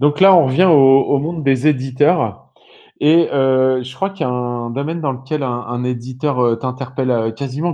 Donc 0.00 0.20
là, 0.20 0.36
on 0.36 0.44
revient 0.44 0.68
au, 0.70 1.18
monde 1.18 1.42
des 1.42 1.66
éditeurs. 1.66 2.52
Et 3.00 3.30
euh, 3.32 3.82
je 3.82 3.94
crois 3.94 4.10
qu'il 4.10 4.26
y 4.26 4.28
a 4.28 4.30
un 4.30 4.68
domaine 4.68 5.00
dans 5.00 5.12
lequel 5.12 5.42
un, 5.42 5.82
éditeur 5.82 6.40
euh, 6.40 6.56
t'interpelle 6.56 7.10
euh, 7.10 7.30
quasiment 7.30 7.72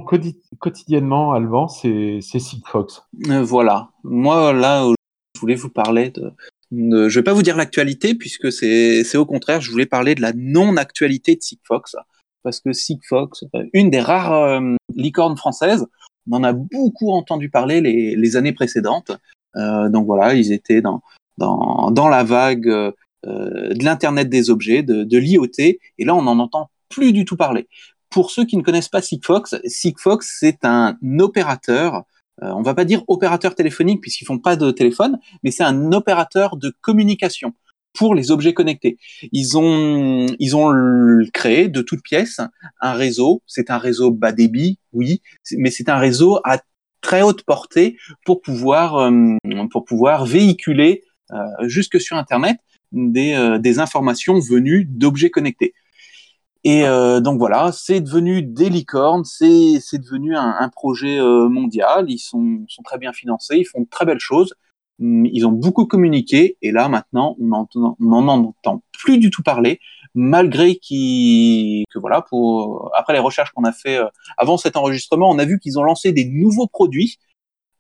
quotidiennement, 0.61 1.32
Alban, 1.32 1.66
c'est 1.66 2.21
Sigfox. 2.21 3.02
Voilà. 3.42 3.88
Moi, 4.04 4.52
là, 4.52 4.87
je 5.35 5.40
voulais 5.40 5.56
vous 5.56 5.71
parler 5.71 6.11
de, 6.11 6.32
je 6.71 7.18
vais 7.18 7.25
pas 7.25 7.35
vous 7.35 7.42
dire 7.42 7.56
l'actualité 7.56 8.14
puisque 8.14 8.52
c'est 8.52 9.16
au 9.16 9.26
contraire, 9.26 9.61
je 9.61 9.73
voulais 9.73 9.87
parler 9.87 10.14
de 10.14 10.21
la 10.21 10.32
non-actualité 10.32 11.35
de 11.35 11.42
Sigfox 11.42 11.97
parce 12.42 12.61
que 12.61 12.72
Sigfox, 12.72 13.44
une 13.72 13.90
des 13.90 14.00
rares 14.00 14.32
euh, 14.32 14.76
licornes 14.94 15.37
françaises, 15.37 15.87
on 16.30 16.37
en 16.37 16.44
a 16.44 16.52
beaucoup 16.52 17.11
entendu 17.11 17.50
parler 17.50 17.80
les, 17.80 18.37
années 18.37 18.52
précédentes. 18.52 19.12
Euh, 19.56 19.88
donc 19.88 20.06
voilà, 20.06 20.34
ils 20.34 20.52
étaient 20.52 20.80
dans 20.80 21.02
dans, 21.38 21.90
dans 21.90 22.08
la 22.08 22.25
vague 22.25 22.68
euh, 22.68 22.92
de 23.25 23.84
l'internet 23.84 24.28
des 24.28 24.50
objets, 24.50 24.82
de, 24.82 25.02
de 25.02 25.18
l'IoT, 25.18 25.58
et 25.58 25.78
là 25.99 26.14
on 26.14 26.22
n'en 26.22 26.38
entend 26.38 26.70
plus 26.88 27.12
du 27.12 27.25
tout 27.25 27.37
parler. 27.37 27.68
Pour 28.11 28.30
ceux 28.30 28.44
qui 28.44 28.56
ne 28.56 28.62
connaissent 28.62 28.90
pas 28.90 29.00
Sigfox, 29.00 29.56
Sigfox 29.64 30.37
c'est 30.38 30.64
un 30.64 30.99
opérateur 31.18 32.04
euh, 32.42 32.50
on 32.54 32.62
va 32.62 32.75
pas 32.75 32.84
dire 32.84 33.02
opérateur 33.08 33.54
téléphonique 33.54 34.00
puisqu'ils 34.00 34.25
font 34.25 34.38
pas 34.38 34.56
de 34.56 34.70
téléphone, 34.70 35.18
mais 35.42 35.50
c'est 35.50 35.64
un 35.64 35.92
opérateur 35.92 36.56
de 36.56 36.72
communication 36.80 37.54
pour 37.94 38.14
les 38.14 38.30
objets 38.30 38.54
connectés. 38.54 38.96
Ils 39.32 39.58
ont, 39.58 40.26
ils 40.38 40.56
ont 40.56 40.72
créé 41.32 41.68
de 41.68 41.82
toutes 41.82 42.02
pièces 42.02 42.40
un 42.80 42.92
réseau. 42.92 43.42
C'est 43.46 43.70
un 43.70 43.78
réseau 43.78 44.11
bas 44.11 44.32
débit, 44.32 44.78
oui, 44.92 45.22
mais 45.56 45.70
c'est 45.70 45.88
un 45.88 45.99
réseau 45.99 46.40
à 46.44 46.58
très 47.02 47.20
haute 47.20 47.42
portée 47.42 47.99
pour 48.25 48.40
pouvoir, 48.40 48.96
euh, 48.96 49.37
pour 49.70 49.84
pouvoir 49.84 50.25
véhiculer 50.25 51.02
euh, 51.32 51.37
jusque 51.62 52.00
sur 52.00 52.16
Internet 52.16 52.56
des, 52.92 53.34
euh, 53.34 53.58
des 53.58 53.78
informations 53.78 54.38
venues 54.38 54.87
d'objets 54.87 55.30
connectés. 55.30 55.75
Et 56.64 56.82
donc 56.84 57.40
voilà, 57.40 57.72
c'est 57.72 58.00
devenu 58.00 58.40
des 58.40 58.70
licornes, 58.70 59.25
c'est 59.25 59.99
devenu 59.99 60.37
un, 60.37 60.68
projet 60.68 61.20
mondial. 61.20 62.04
Ils 62.08 62.20
sont, 62.20 62.64
sont 62.68 62.82
très 62.84 62.99
bien 62.99 63.12
financés, 63.12 63.56
ils 63.56 63.64
font 63.64 63.80
de 63.80 63.88
très 63.90 64.04
belles 64.04 64.20
choses. 64.20 64.54
Hum, 65.00 65.26
ils 65.26 65.46
ont 65.46 65.52
beaucoup 65.52 65.87
communiqué 65.87 66.58
et 66.61 66.70
là 66.70 66.88
maintenant 66.88 67.37
on 67.40 67.66
n'en 68.00 68.28
entend 68.28 68.82
plus 68.92 69.18
du 69.18 69.30
tout 69.30 69.42
parler, 69.42 69.80
malgré 70.14 70.76
qui 70.76 71.84
que 71.92 71.99
voilà 71.99 72.22
pour 72.22 72.90
après 72.96 73.14
les 73.14 73.18
recherches 73.18 73.52
qu'on 73.52 73.64
a 73.64 73.72
fait 73.72 73.96
euh, 73.96 74.06
avant 74.37 74.58
cet 74.58 74.76
enregistrement, 74.76 75.30
on 75.30 75.38
a 75.38 75.44
vu 75.44 75.58
qu'ils 75.58 75.78
ont 75.78 75.82
lancé 75.82 76.12
des 76.12 76.26
nouveaux 76.26 76.66
produits 76.66 77.18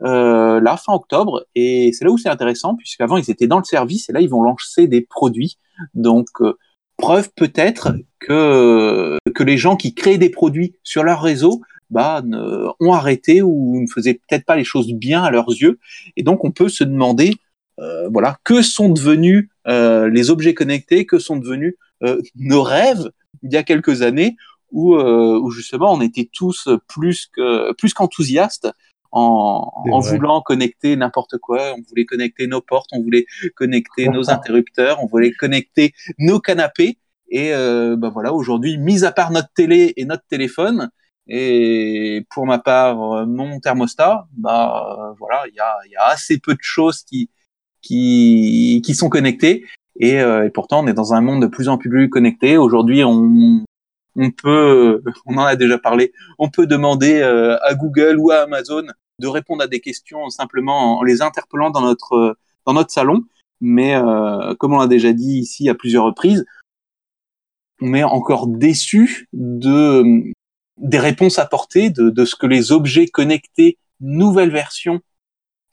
euh, 0.02 0.60
là 0.60 0.76
fin 0.76 0.94
octobre. 0.94 1.46
Et 1.54 1.92
c'est 1.92 2.04
là 2.04 2.10
où 2.10 2.18
c'est 2.18 2.28
intéressant 2.28 2.76
puisqu'avant 2.76 3.16
ils 3.18 3.30
étaient 3.30 3.46
dans 3.46 3.58
le 3.58 3.64
service 3.64 4.08
et 4.08 4.12
là 4.12 4.20
ils 4.20 4.30
vont 4.30 4.42
lancer 4.42 4.86
des 4.88 5.02
produits. 5.02 5.58
Donc 5.94 6.28
euh, 6.40 6.58
preuve 6.96 7.30
peut-être 7.34 7.92
que, 8.20 9.18
que 9.34 9.42
les 9.42 9.58
gens 9.58 9.76
qui 9.76 9.94
créent 9.94 10.18
des 10.18 10.30
produits 10.30 10.76
sur 10.82 11.04
leur 11.04 11.20
réseau 11.22 11.60
bah, 11.92 12.22
ne, 12.24 12.68
ont 12.80 12.92
arrêté 12.92 13.42
ou 13.42 13.80
ne 13.80 13.86
faisaient 13.86 14.14
peut-être 14.14 14.44
pas 14.44 14.56
les 14.56 14.64
choses 14.64 14.92
bien 14.92 15.22
à 15.22 15.30
leurs 15.30 15.50
yeux. 15.50 15.78
Et 16.16 16.22
donc, 16.22 16.44
on 16.44 16.50
peut 16.50 16.68
se 16.68 16.84
demander, 16.84 17.34
euh, 17.78 18.08
voilà, 18.08 18.38
que 18.44 18.62
sont 18.62 18.88
devenus 18.88 19.48
euh, 19.68 20.08
les 20.08 20.30
objets 20.30 20.54
connectés, 20.54 21.06
que 21.06 21.18
sont 21.18 21.36
devenus 21.36 21.76
euh, 22.02 22.20
nos 22.34 22.62
rêves 22.62 23.10
il 23.42 23.52
y 23.52 23.56
a 23.56 23.62
quelques 23.62 24.02
années, 24.02 24.36
où, 24.70 24.94
euh, 24.94 25.38
où 25.38 25.50
justement 25.50 25.92
on 25.92 26.00
était 26.00 26.28
tous 26.32 26.68
plus 26.88 27.26
que 27.26 27.72
plus 27.74 27.92
qu'enthousiastes 27.92 28.68
en, 29.10 29.70
en 29.90 30.00
voulant 30.00 30.40
connecter 30.40 30.96
n'importe 30.96 31.38
quoi. 31.38 31.74
On 31.76 31.82
voulait 31.88 32.06
connecter 32.06 32.46
nos 32.46 32.62
portes, 32.62 32.88
on 32.92 33.02
voulait 33.02 33.26
connecter 33.54 34.08
nos 34.08 34.30
interrupteurs, 34.36 34.98
on 35.02 35.06
voulait 35.06 35.32
connecter 35.32 35.92
nos 36.18 36.40
canapés. 36.40 36.98
Et 37.28 37.54
euh, 37.54 37.96
bah 37.96 38.10
voilà, 38.10 38.32
aujourd'hui, 38.32 38.78
mis 38.78 39.04
à 39.04 39.12
part 39.12 39.30
notre 39.30 39.52
télé 39.54 39.94
et 39.96 40.04
notre 40.04 40.24
téléphone, 40.28 40.90
et 41.28 42.26
pour 42.30 42.46
ma 42.46 42.58
part, 42.58 43.26
mon 43.26 43.60
thermostat, 43.60 44.26
bah 44.36 45.14
voilà, 45.18 45.44
il 45.48 45.54
y 45.54 45.60
a, 45.60 45.74
y 45.90 45.96
a, 45.96 46.06
assez 46.06 46.38
peu 46.38 46.54
de 46.54 46.62
choses 46.62 47.02
qui 47.04 47.30
qui, 47.82 48.80
qui 48.84 48.94
sont 48.94 49.10
connectées. 49.10 49.66
Et, 49.96 50.20
euh, 50.20 50.46
et, 50.46 50.50
pourtant, 50.50 50.82
on 50.82 50.86
est 50.86 50.94
dans 50.94 51.12
un 51.12 51.20
monde 51.20 51.42
de 51.42 51.46
plus 51.46 51.68
en 51.68 51.76
plus 51.76 52.08
connecté. 52.08 52.56
Aujourd'hui, 52.56 53.04
on, 53.04 53.64
on 54.16 54.30
peut, 54.30 55.02
on 55.26 55.36
en 55.36 55.44
a 55.44 55.56
déjà 55.56 55.78
parlé, 55.78 56.12
on 56.38 56.48
peut 56.48 56.66
demander 56.66 57.20
euh, 57.20 57.58
à 57.62 57.74
Google 57.74 58.16
ou 58.18 58.30
à 58.30 58.42
Amazon 58.42 58.84
de 59.18 59.26
répondre 59.26 59.62
à 59.62 59.66
des 59.66 59.80
questions 59.80 60.30
simplement 60.30 60.98
en 60.98 61.02
les 61.02 61.20
interpellant 61.22 61.70
dans 61.70 61.82
notre 61.82 62.36
dans 62.64 62.72
notre 62.72 62.90
salon. 62.90 63.22
Mais 63.60 63.94
euh, 63.94 64.54
comme 64.56 64.72
on 64.72 64.78
l'a 64.78 64.86
déjà 64.86 65.12
dit 65.12 65.38
ici 65.38 65.68
à 65.68 65.74
plusieurs 65.74 66.04
reprises, 66.04 66.44
on 67.80 67.94
est 67.94 68.02
encore 68.02 68.46
déçu 68.46 69.28
de 69.32 70.32
des 70.82 70.98
réponses 70.98 71.38
apportées, 71.38 71.90
de, 71.90 72.10
de 72.10 72.24
ce 72.24 72.36
que 72.36 72.46
les 72.46 72.72
objets 72.72 73.06
connectés 73.06 73.78
nouvelle 74.00 74.50
version 74.50 75.00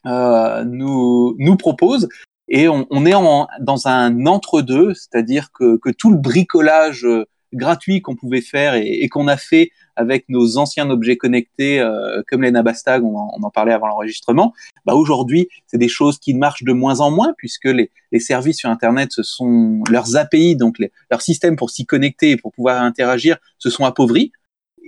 euh, 0.06 0.64
nous 0.64 1.34
nous 1.38 1.56
proposent. 1.56 2.08
Et 2.48 2.68
on, 2.68 2.86
on 2.90 3.04
est 3.06 3.14
en, 3.14 3.48
dans 3.60 3.86
un 3.86 4.26
entre-deux, 4.26 4.94
c'est-à-dire 4.94 5.52
que, 5.52 5.76
que 5.76 5.90
tout 5.90 6.10
le 6.10 6.16
bricolage 6.16 7.06
gratuit 7.52 8.00
qu'on 8.00 8.16
pouvait 8.16 8.40
faire 8.40 8.74
et, 8.74 8.86
et 8.86 9.08
qu'on 9.08 9.28
a 9.28 9.36
fait 9.36 9.70
avec 9.96 10.28
nos 10.28 10.56
anciens 10.56 10.88
objets 10.90 11.16
connectés 11.16 11.80
euh, 11.80 12.22
comme 12.28 12.42
les 12.42 12.50
Nabastag, 12.50 13.04
on, 13.04 13.16
on, 13.16 13.42
en 13.42 13.50
parlait 13.50 13.72
avant 13.72 13.88
l'enregistrement, 13.88 14.54
bah 14.86 14.94
aujourd'hui, 14.94 15.48
c'est 15.66 15.78
des 15.78 15.88
choses 15.88 16.18
qui 16.18 16.34
marchent 16.34 16.64
de 16.64 16.72
moins 16.72 17.00
en 17.00 17.10
moins 17.10 17.34
puisque 17.36 17.66
les, 17.66 17.90
les 18.12 18.20
services 18.20 18.58
sur 18.58 18.70
Internet, 18.70 19.10
ce 19.12 19.22
sont 19.22 19.82
leurs 19.90 20.16
API, 20.16 20.56
donc 20.56 20.78
les, 20.78 20.92
leurs 21.10 21.22
systèmes 21.22 21.56
pour 21.56 21.70
s'y 21.70 21.86
connecter 21.86 22.30
et 22.30 22.36
pour 22.36 22.52
pouvoir 22.52 22.82
interagir, 22.82 23.36
se 23.58 23.68
sont 23.68 23.84
appauvris. 23.84 24.32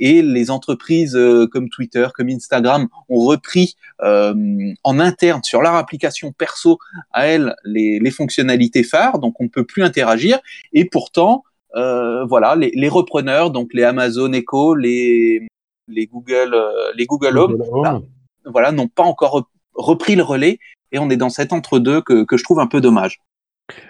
Et 0.05 0.21
les 0.21 0.51
entreprises 0.51 1.15
euh, 1.15 1.47
comme 1.47 1.69
Twitter, 1.69 2.09
comme 2.13 2.29
Instagram 2.29 2.89
ont 3.09 3.21
repris 3.21 3.77
euh, 4.03 4.35
en 4.83 4.99
interne 4.99 5.45
sur 5.45 5.63
leur 5.63 5.77
application 5.77 6.33
perso 6.33 6.79
à 7.13 7.29
elles 7.29 7.55
les, 7.65 8.01
les 8.01 8.11
fonctionnalités 8.11 8.83
phares, 8.83 9.21
donc 9.21 9.41
on 9.41 9.45
ne 9.45 9.49
peut 9.49 9.65
plus 9.65 9.85
interagir. 9.85 10.41
Et 10.73 10.87
pourtant, 10.87 11.45
euh, 11.77 12.25
voilà, 12.25 12.57
les, 12.57 12.73
les, 12.75 12.89
repreneurs, 12.89 13.53
donc 13.53 13.73
les 13.75 13.85
Amazon 13.85 14.33
Echo, 14.33 14.75
les, 14.75 15.47
les 15.87 16.07
Google, 16.09 16.57
les 16.97 17.07
Google 17.07 17.39
Home, 17.39 17.57
Google 17.57 17.71
Home. 17.73 17.83
Bah, 17.83 18.01
voilà, 18.47 18.73
n'ont 18.73 18.89
pas 18.89 19.05
encore 19.05 19.49
repris 19.75 20.17
le 20.17 20.25
relais 20.25 20.59
et 20.91 20.99
on 20.99 21.11
est 21.11 21.17
dans 21.17 21.31
cet 21.31 21.53
entre-deux 21.53 22.01
que, 22.01 22.25
que 22.25 22.37
je 22.37 22.43
trouve 22.43 22.59
un 22.59 22.67
peu 22.67 22.81
dommage. 22.81 23.21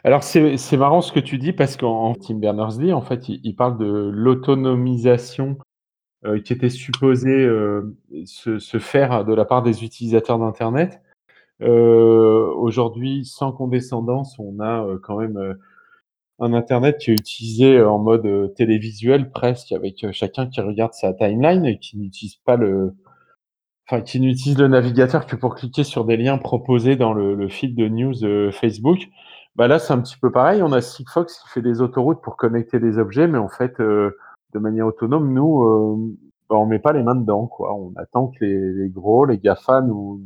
Alors 0.05 0.23
c'est 0.23 0.77
marrant 0.77 1.01
ce 1.01 1.11
que 1.11 1.21
tu 1.21 1.39
dis 1.39 1.55
parce 1.55 1.79
qu'en 1.79 2.15
Tim 2.15 2.35
Berners-Lee, 2.35 2.93
en 2.93 3.01
fait, 3.01 3.31
il, 3.31 3.41
il, 3.43 3.57
parle 3.57 3.79
de 3.79 4.11
l'autonomisation 4.13 5.57
qui 6.45 6.53
était 6.53 6.69
supposée 6.69 7.45
euh, 7.45 7.97
se, 8.25 8.59
se, 8.59 8.79
faire 8.79 9.25
de 9.25 9.35
la 9.35 9.45
part 9.45 9.63
des 9.63 9.85
utilisateurs 9.85 10.39
d'Internet. 10.39 11.01
Euh, 11.63 12.53
Aujourd'hui, 12.55 13.25
sans 13.25 13.53
condescendance, 13.53 14.39
on 14.39 14.61
a 14.61 14.87
quand 15.03 15.19
même 15.19 15.57
un 16.43 16.53
Internet 16.55 16.99
qui 16.99 17.11
est 17.11 17.15
utilisé 17.15 17.81
en 17.83 17.99
mode 17.99 18.27
euh, 18.27 18.49
télévisuel 18.49 19.31
presque, 19.31 19.73
avec 19.73 20.03
euh, 20.05 20.11
chacun 20.13 20.47
qui 20.47 20.61
regarde 20.61 20.93
sa 20.93 21.13
timeline 21.13 21.65
et 21.65 21.79
qui 21.79 21.97
n'utilise 21.97 22.37
pas 22.37 22.57
le, 22.57 22.95
enfin 23.89 24.01
qui 24.03 24.21
n'utilise 24.21 24.59
le 24.59 24.69
navigateur 24.69 25.27
que 25.27 25.37
pour 25.37 25.55
cliquer 25.55 25.85
sur 25.85 26.05
des 26.05 26.17
liens 26.17 26.39
proposés 26.39 26.97
dans 26.97 27.13
le, 27.13 27.35
le 27.37 27.49
feed 27.49 27.77
de 27.77 27.89
news 27.89 28.25
euh, 28.25 28.51
Facebook. 28.51 29.09
Bah 29.55 29.69
là, 29.69 29.79
c'est 29.79 29.93
un 29.93 30.01
petit 30.01 30.17
peu 30.19 30.33
pareil. 30.33 30.63
On 30.63 30.73
a 30.73 30.81
Sigfox 30.81 31.39
qui 31.39 31.49
fait 31.49 31.63
des 31.63 31.81
autoroutes 31.81 32.23
pour 32.23 32.37
connecter 32.37 32.81
des 32.81 32.99
objets, 32.99 33.29
mais 33.29 33.39
en 33.39 33.49
fait, 33.49 33.79
euh, 33.81 34.17
de 34.53 34.59
manière 34.59 34.87
autonome, 34.87 35.33
nous, 35.33 35.63
euh, 35.63 36.17
bah, 36.49 36.57
on 36.57 36.67
met 36.67 36.79
pas 36.79 36.93
les 36.93 37.03
mains 37.03 37.15
dedans, 37.15 37.47
quoi. 37.47 37.75
On 37.75 37.93
attend 37.97 38.29
que 38.29 38.45
les, 38.45 38.89
gros, 38.89 39.25
les 39.25 39.39
Gafa 39.39 39.81
nous 39.81 40.21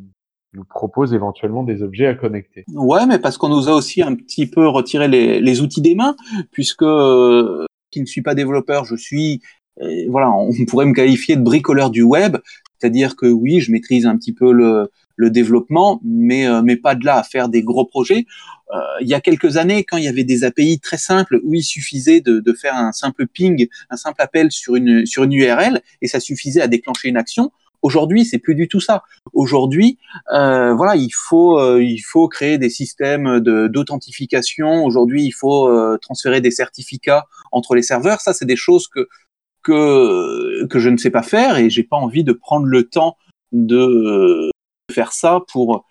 nous 0.55 0.65
propose 0.65 1.13
éventuellement 1.13 1.65
des 1.65 1.83
objets 1.83 2.07
à 2.07 2.15
connecter. 2.15 2.65
Ouais, 2.73 3.07
mais 3.07 3.19
parce 3.19 3.37
qu'on 3.37 3.51
nous 3.51 3.69
a 3.69 3.73
aussi 3.73 4.03
un 4.03 4.15
petit 4.15 4.47
peu 4.47 4.67
retiré 4.67 5.07
les, 5.07 5.41
les 5.41 5.61
outils 5.61 5.83
des 5.83 5.95
mains, 5.95 6.17
puisque 6.51 6.83
euh, 6.83 7.67
qui 7.91 8.01
ne 8.01 8.07
suis 8.07 8.23
pas 8.23 8.35
développeur, 8.35 8.85
je 8.85 8.97
suis, 8.97 9.43
euh, 9.83 10.07
voilà, 10.09 10.33
on 10.33 10.51
pourrait 10.67 10.87
me 10.87 10.95
qualifier 10.95 11.37
de 11.37 11.43
bricoleur 11.43 11.91
du 11.91 12.03
web, 12.03 12.39
c'est-à-dire 12.79 13.17
que 13.17 13.27
oui, 13.27 13.61
je 13.61 13.71
maîtrise 13.71 14.07
un 14.07 14.17
petit 14.17 14.33
peu 14.33 14.51
le, 14.51 14.91
le 15.17 15.31
développement, 15.31 16.01
mais 16.05 16.47
euh, 16.47 16.63
mais 16.63 16.77
pas 16.77 16.95
de 16.95 17.05
là 17.05 17.17
à 17.19 17.23
faire 17.23 17.49
des 17.49 17.63
gros 17.63 17.85
projets. 17.85 18.27
Euh, 18.75 18.79
il 19.01 19.09
y 19.09 19.15
a 19.15 19.21
quelques 19.21 19.57
années, 19.57 19.85
quand 19.85 19.97
il 19.97 20.05
y 20.05 20.09
avait 20.09 20.25
des 20.25 20.45
API 20.45 20.81
très 20.81 20.99
simples 20.99 21.41
où 21.45 21.55
il 21.55 21.63
suffisait 21.63 22.21
de, 22.21 22.41
de 22.41 22.53
faire 22.53 22.75
un 22.75 22.93
simple 22.93 23.27
ping, 23.27 23.69
un 23.91 23.97
simple 23.97 24.21
appel 24.21 24.51
sur 24.51 24.77
une 24.77 25.07
sur 25.07 25.25
une 25.25 25.33
URL 25.33 25.83
et 26.03 26.09
ça 26.09 26.21
suffisait 26.21 26.61
à 26.61 26.69
déclencher 26.69 27.09
une 27.09 27.17
action, 27.17 27.51
Aujourd'hui, 27.83 28.25
c'est 28.25 28.39
plus 28.39 28.55
du 28.55 28.67
tout 28.67 28.81
ça. 28.81 29.05
Aujourd'hui, 29.33 29.99
euh, 30.33 30.75
voilà, 30.75 30.97
il 30.97 31.13
faut 31.13 31.61
euh, 31.61 31.83
il 31.83 32.01
faut 32.01 32.27
créer 32.27 32.59
des 32.59 32.71
systèmes 32.71 33.39
d'authentification. 33.41 34.85
Aujourd'hui, 34.85 35.25
il 35.25 35.31
faut 35.31 35.69
euh, 35.69 35.99
transférer 36.01 36.41
des 36.41 36.51
certificats 36.51 37.27
entre 37.53 37.75
les 37.75 37.83
serveurs. 37.83 38.21
Ça, 38.21 38.33
c'est 38.33 38.45
des 38.45 38.57
choses 38.57 38.89
que 38.89 39.09
que 39.63 40.67
que 40.67 40.79
je 40.81 40.89
ne 40.89 40.97
sais 40.97 41.11
pas 41.11 41.23
faire 41.23 41.59
et 41.59 41.71
j'ai 41.71 41.85
pas 41.85 41.97
envie 41.97 42.25
de 42.25 42.33
prendre 42.33 42.67
le 42.67 42.89
temps 42.89 43.17
de 43.53 44.51
faire 44.93 45.13
ça 45.13 45.41
pour 45.53 45.85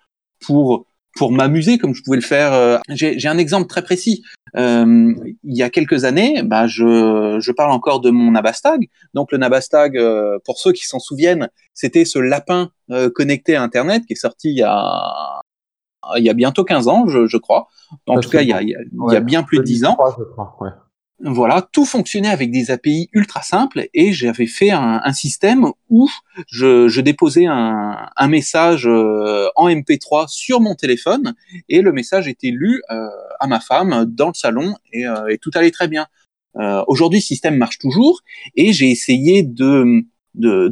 pour 0.46 0.86
pour 1.16 1.32
m'amuser 1.32 1.78
comme 1.78 1.94
je 1.94 2.04
pouvais 2.04 2.18
le 2.18 2.24
faire. 2.24 2.54
Euh, 2.54 2.78
j'ai 2.90 3.28
un 3.28 3.38
exemple 3.38 3.68
très 3.68 3.82
précis. 3.82 4.24
Euh, 4.58 5.14
il 5.44 5.58
y 5.58 5.64
a 5.64 5.70
quelques 5.70 6.06
années, 6.06 6.42
bah, 6.44 6.68
je, 6.68 7.38
je, 7.40 7.52
parle 7.52 7.72
encore 7.72 8.00
de 8.00 8.10
mon 8.10 8.32
Nabastag. 8.32 8.90
Donc 9.14 9.32
le 9.32 9.38
Nabastag, 9.38 9.98
euh, 9.98 10.40
pour 10.46 10.60
ceux 10.60 10.72
qui 10.72 10.86
s'en 10.86 11.00
souviennent, 11.00 11.50
c'était 11.74 12.06
ce 12.06 12.20
lapin 12.20 12.70
euh, 12.92 13.10
connecté 13.10 13.56
à 13.56 13.64
Internet 13.64 14.06
qui 14.06 14.14
est 14.14 14.18
sorti 14.18 14.52
il 14.52 14.58
y 14.58 14.64
a 14.64 15.42
il 16.18 16.24
y 16.24 16.30
a 16.30 16.34
bientôt 16.34 16.64
15 16.64 16.88
ans, 16.88 17.08
je, 17.08 17.26
je 17.26 17.38
crois. 17.38 17.68
En 18.06 18.20
tout 18.20 18.30
cas, 18.30 18.42
il 18.42 18.48
y 18.48 18.54
a, 18.54 18.62
il 18.62 18.70
y 18.70 18.76
a, 18.76 18.80
il 18.82 19.14
y 19.14 19.16
a 19.16 19.22
bien 19.22 19.42
plus 19.42 19.58
de 19.58 19.64
10 19.64 19.86
ans. 19.86 19.98
Je 20.20 20.24
crois, 20.24 20.56
ouais. 20.62 20.70
Voilà, 21.22 21.66
tout 21.72 21.86
fonctionnait 21.86 22.30
avec 22.30 22.52
des 22.52 22.72
API 22.72 23.08
ultra 23.14 23.42
simples 23.42 23.88
et 23.94 24.12
j'avais 24.12 24.48
fait 24.48 24.72
un, 24.72 25.14
système 25.14 25.68
où 25.90 26.10
je, 26.50 27.00
déposais 27.00 27.46
un, 27.46 28.28
message 28.28 28.86
euh, 28.86 29.48
en 29.56 29.70
MP3 29.70 30.28
sur 30.28 30.60
mon 30.60 30.76
téléphone 30.76 31.34
et 31.70 31.82
le 31.82 31.94
message 31.94 32.28
était 32.28 32.52
lu 32.52 32.82
euh, 32.92 33.08
à 33.40 33.48
ma 33.48 33.62
femme 33.62 34.04
dans 34.06 34.28
le 34.28 34.34
salon 34.34 34.76
et, 34.92 35.08
euh, 35.08 35.38
tout 35.42 35.52
allait 35.56 35.72
très 35.72 35.88
bien. 35.88 36.06
Aujourd'hui, 36.88 37.20
le 37.20 37.24
système 37.24 37.58
marche 37.58 37.80
toujours 37.80 38.22
et 38.56 38.72
j'ai 38.74 38.90
essayé 38.90 39.44
de, 39.44 40.04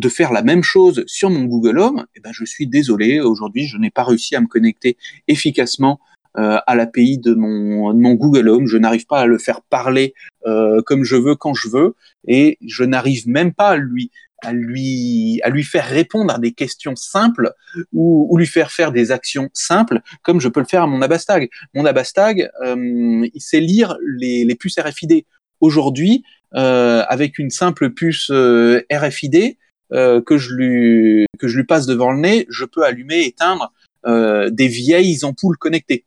faire 0.09 0.33
la 0.33 0.41
même 0.41 0.63
chose 0.63 1.03
sur 1.07 1.29
mon 1.29 1.45
Google 1.45 1.79
Home. 1.79 2.05
Eh 2.15 2.19
ben, 2.19 2.31
je 2.33 2.43
suis 2.43 2.67
désolé, 2.67 3.21
aujourd'hui, 3.21 3.65
je 3.65 3.77
n'ai 3.77 3.91
pas 3.91 4.03
réussi 4.03 4.35
à 4.35 4.41
me 4.41 4.47
connecter 4.47 4.97
efficacement 5.27 5.99
euh, 6.37 6.57
à 6.65 6.75
l'API 6.75 7.17
de 7.17 7.33
mon, 7.33 7.93
de 7.93 7.99
mon 7.99 8.13
Google 8.13 8.49
Home. 8.49 8.67
Je 8.67 8.77
n'arrive 8.77 9.05
pas 9.05 9.21
à 9.21 9.25
le 9.25 9.37
faire 9.37 9.61
parler 9.61 10.13
euh, 10.45 10.81
comme 10.81 11.03
je 11.03 11.15
veux 11.15 11.35
quand 11.35 11.53
je 11.53 11.69
veux, 11.69 11.95
et 12.27 12.57
je 12.65 12.83
n'arrive 12.83 13.27
même 13.27 13.53
pas 13.53 13.69
à 13.69 13.75
lui 13.77 14.11
à 14.41 14.51
lui 14.51 15.39
à 15.43 15.49
lui 15.49 15.63
faire 15.63 15.85
répondre 15.85 16.33
à 16.33 16.37
des 16.37 16.51
questions 16.51 16.97
simples 16.97 17.53
ou, 17.93 18.35
lui 18.37 18.45
faire 18.45 18.71
faire 18.71 18.91
des 18.91 19.11
actions 19.11 19.49
simples 19.53 20.01
comme 20.21 20.41
je 20.41 20.49
peux 20.49 20.59
le 20.59 20.65
faire 20.65 20.83
à 20.83 20.87
mon 20.87 21.01
Abastag. 21.01 21.49
Mon 21.73 21.85
Abastag, 21.85 22.49
euh, 22.65 23.25
il 23.33 23.41
sait 23.41 23.61
lire 23.61 23.97
les, 24.05 24.43
les 24.43 24.55
puces 24.55 24.79
RFID. 24.79 25.25
Aujourd'hui, 25.61 26.25
euh, 26.55 27.03
avec 27.07 27.39
une 27.39 27.49
simple 27.49 27.91
puce 27.91 28.29
euh, 28.31 28.81
RFID 28.91 29.55
que 29.91 30.37
je 30.37 30.55
lui 30.55 31.27
que 31.37 31.47
je 31.47 31.55
lui 31.55 31.65
passe 31.65 31.85
devant 31.85 32.11
le 32.11 32.19
nez, 32.19 32.47
je 32.49 32.65
peux 32.65 32.83
allumer, 32.83 33.25
éteindre 33.25 33.71
euh, 34.05 34.49
des 34.49 34.67
vieilles 34.67 35.23
ampoules 35.23 35.57
connectées. 35.57 36.03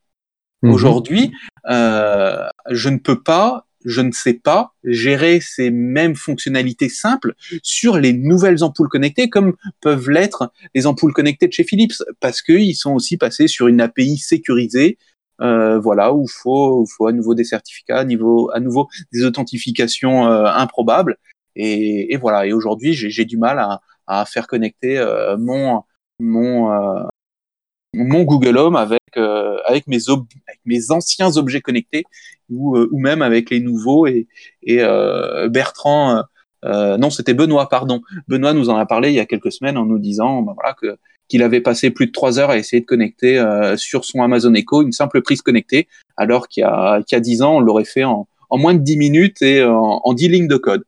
Mmh. 0.63 0.71
Aujourd'hui, 0.71 1.33
euh, 1.69 2.47
je 2.71 2.89
ne 2.89 2.99
peux 2.99 3.23
pas, 3.23 3.67
je 3.85 4.01
ne 4.01 4.13
sais 4.13 4.35
pas 4.35 4.73
gérer 4.85 5.41
ces 5.41 5.71
mêmes 5.71 6.17
fonctionnalités 6.17 6.89
simples 6.89 7.35
sur 7.63 7.99
les 7.99 8.13
nouvelles 8.13 8.65
ampoules 8.65 8.89
connectées, 8.89 9.29
comme 9.29 9.55
peuvent 9.81 10.11
l'être 10.11 10.53
les 10.75 10.87
ampoules 10.87 11.13
connectées 11.13 11.49
de 11.49 11.53
chez 11.53 11.65
Philips, 11.65 12.03
parce 12.21 12.43
qu'ils 12.43 12.75
sont 12.75 12.95
aussi 12.95 13.17
passés 13.17 13.49
sur 13.49 13.69
une 13.69 13.81
API 13.81 14.19
sécurisée. 14.19 14.99
Euh, 15.43 15.79
voilà, 15.79 16.15
où 16.15 16.27
faut, 16.27 16.81
où 16.81 16.87
faut 16.87 17.07
à 17.07 17.13
nouveau 17.13 17.35
des 17.35 17.45
certificats, 17.45 17.99
à, 17.99 18.05
niveau, 18.05 18.51
à 18.55 18.61
nouveau 18.61 18.89
des 19.13 19.23
authentifications 19.23 20.27
euh, 20.27 20.47
improbables. 20.47 21.19
Et, 21.57 22.15
et, 22.15 22.17
voilà. 22.17 22.47
Et 22.47 22.55
aujourd'hui, 22.55 22.95
j'ai 22.95 23.27
du 23.27 23.37
mal 23.37 23.59
à, 23.59 23.83
à 24.07 24.25
faire 24.25 24.47
connecter 24.47 24.99
euh, 24.99 25.37
mon 25.37 25.83
mon 26.19 26.73
euh, 26.73 27.03
mon 27.97 28.23
Google 28.23 28.59
Home 28.59 28.77
avec 28.77 29.01
euh, 29.17 29.57
avec 29.65 29.87
mes 29.87 29.99
mes 30.65 30.91
anciens 30.91 31.37
objets 31.37 31.61
connectés 31.61 32.05
ou 32.51 32.77
euh, 32.77 32.89
ou 32.93 33.01
même 33.01 33.23
avec 33.23 33.51
les 33.51 33.61
nouveaux 33.61 34.07
et 34.07 34.29
et 34.63 34.79
euh, 34.83 35.49
Bertrand 35.49 36.23
euh, 36.65 36.97
non 36.97 37.11
c'était 37.11 37.35
Benoît 37.35 37.69
pardon 37.69 38.03
Benoît 38.29 38.53
nous 38.53 38.71
en 38.71 38.77
a 38.77 38.87
parlé 38.87 39.11
il 39.11 39.15
y 39.15 39.21
a 39.21 39.27
quelques 39.27 39.53
semaines 39.53 39.79
en 39.79 39.87
nous 39.87 39.99
disant 39.99 40.43
ben 40.43 40.55
voilà 40.55 40.75
que 40.75 40.97
qu'il 41.29 41.43
avait 41.43 41.61
passé 41.61 41.91
plus 41.91 42.07
de 42.07 42.13
trois 42.13 42.39
heures 42.39 42.51
à 42.51 42.57
essayer 42.57 42.81
de 42.81 42.87
connecter 42.87 43.45
sur 43.77 44.05
son 44.05 44.23
Amazon 44.23 44.55
Echo 44.55 44.83
une 44.83 44.93
simple 44.93 45.23
prise 45.23 45.43
connectée 45.43 45.89
alors 46.17 46.47
qu'il 46.47 46.61
y 46.61 46.65
a 46.65 47.03
qu'il 47.03 47.17
y 47.17 47.19
a 47.19 47.21
dix 47.21 47.43
ans 47.43 47.57
on 47.57 47.61
l'aurait 47.61 47.85
fait 47.85 48.05
en 48.05 48.29
en 48.51 48.59
moins 48.59 48.75
de 48.75 48.81
dix 48.81 48.97
minutes 48.97 49.43
et 49.43 49.65
en, 49.65 50.13
10 50.13 50.29
lignes 50.29 50.49
de 50.49 50.57
code. 50.57 50.85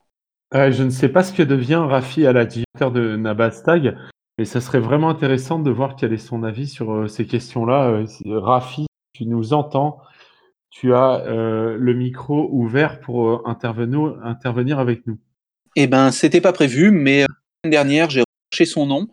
Euh, 0.55 0.73
je 0.73 0.83
ne 0.83 0.91
sais 0.91 1.09
pas 1.09 1.23
ce 1.23 1.33
que 1.33 1.43
devient 1.43 1.83
Rafi 1.87 2.23
la 2.23 2.47
directeur 2.47 2.91
de 2.91 3.17
Nabastag, 3.17 3.97
et 4.39 4.45
ça 4.45 4.61
serait 4.61 4.81
vraiment 4.81 5.11
intéressant 5.11 5.59
de 5.59 5.71
voir 5.71 5.97
quel 5.97 6.13
est 6.13 6.19
son 6.19 6.45
avis 6.45 6.69
sur 6.69 6.93
euh, 6.93 7.09
ces 7.09 7.27
questions-là. 7.27 7.91
Euh, 7.91 8.39
Rafi, 8.39 8.87
tu 9.13 9.27
nous 9.27 9.53
entends, 9.53 10.01
tu 10.71 10.95
as 10.95 11.25
euh, 11.27 11.77
le 11.79 11.95
micro 11.95 12.49
ouvert 12.53 13.01
pour 13.01 13.29
euh, 13.29 13.43
intervenir, 13.45 14.79
avec 14.79 15.07
nous. 15.07 15.19
Eh 15.75 15.89
ben, 15.89 16.13
c'était 16.13 16.41
pas 16.41 16.53
prévu, 16.53 16.93
mais 16.93 17.21
l'année 17.65 17.73
dernière, 17.73 18.11
j'ai 18.11 18.23
recherché 18.53 18.65
son 18.65 18.87
nom 18.87 19.03
euh, 19.03 19.07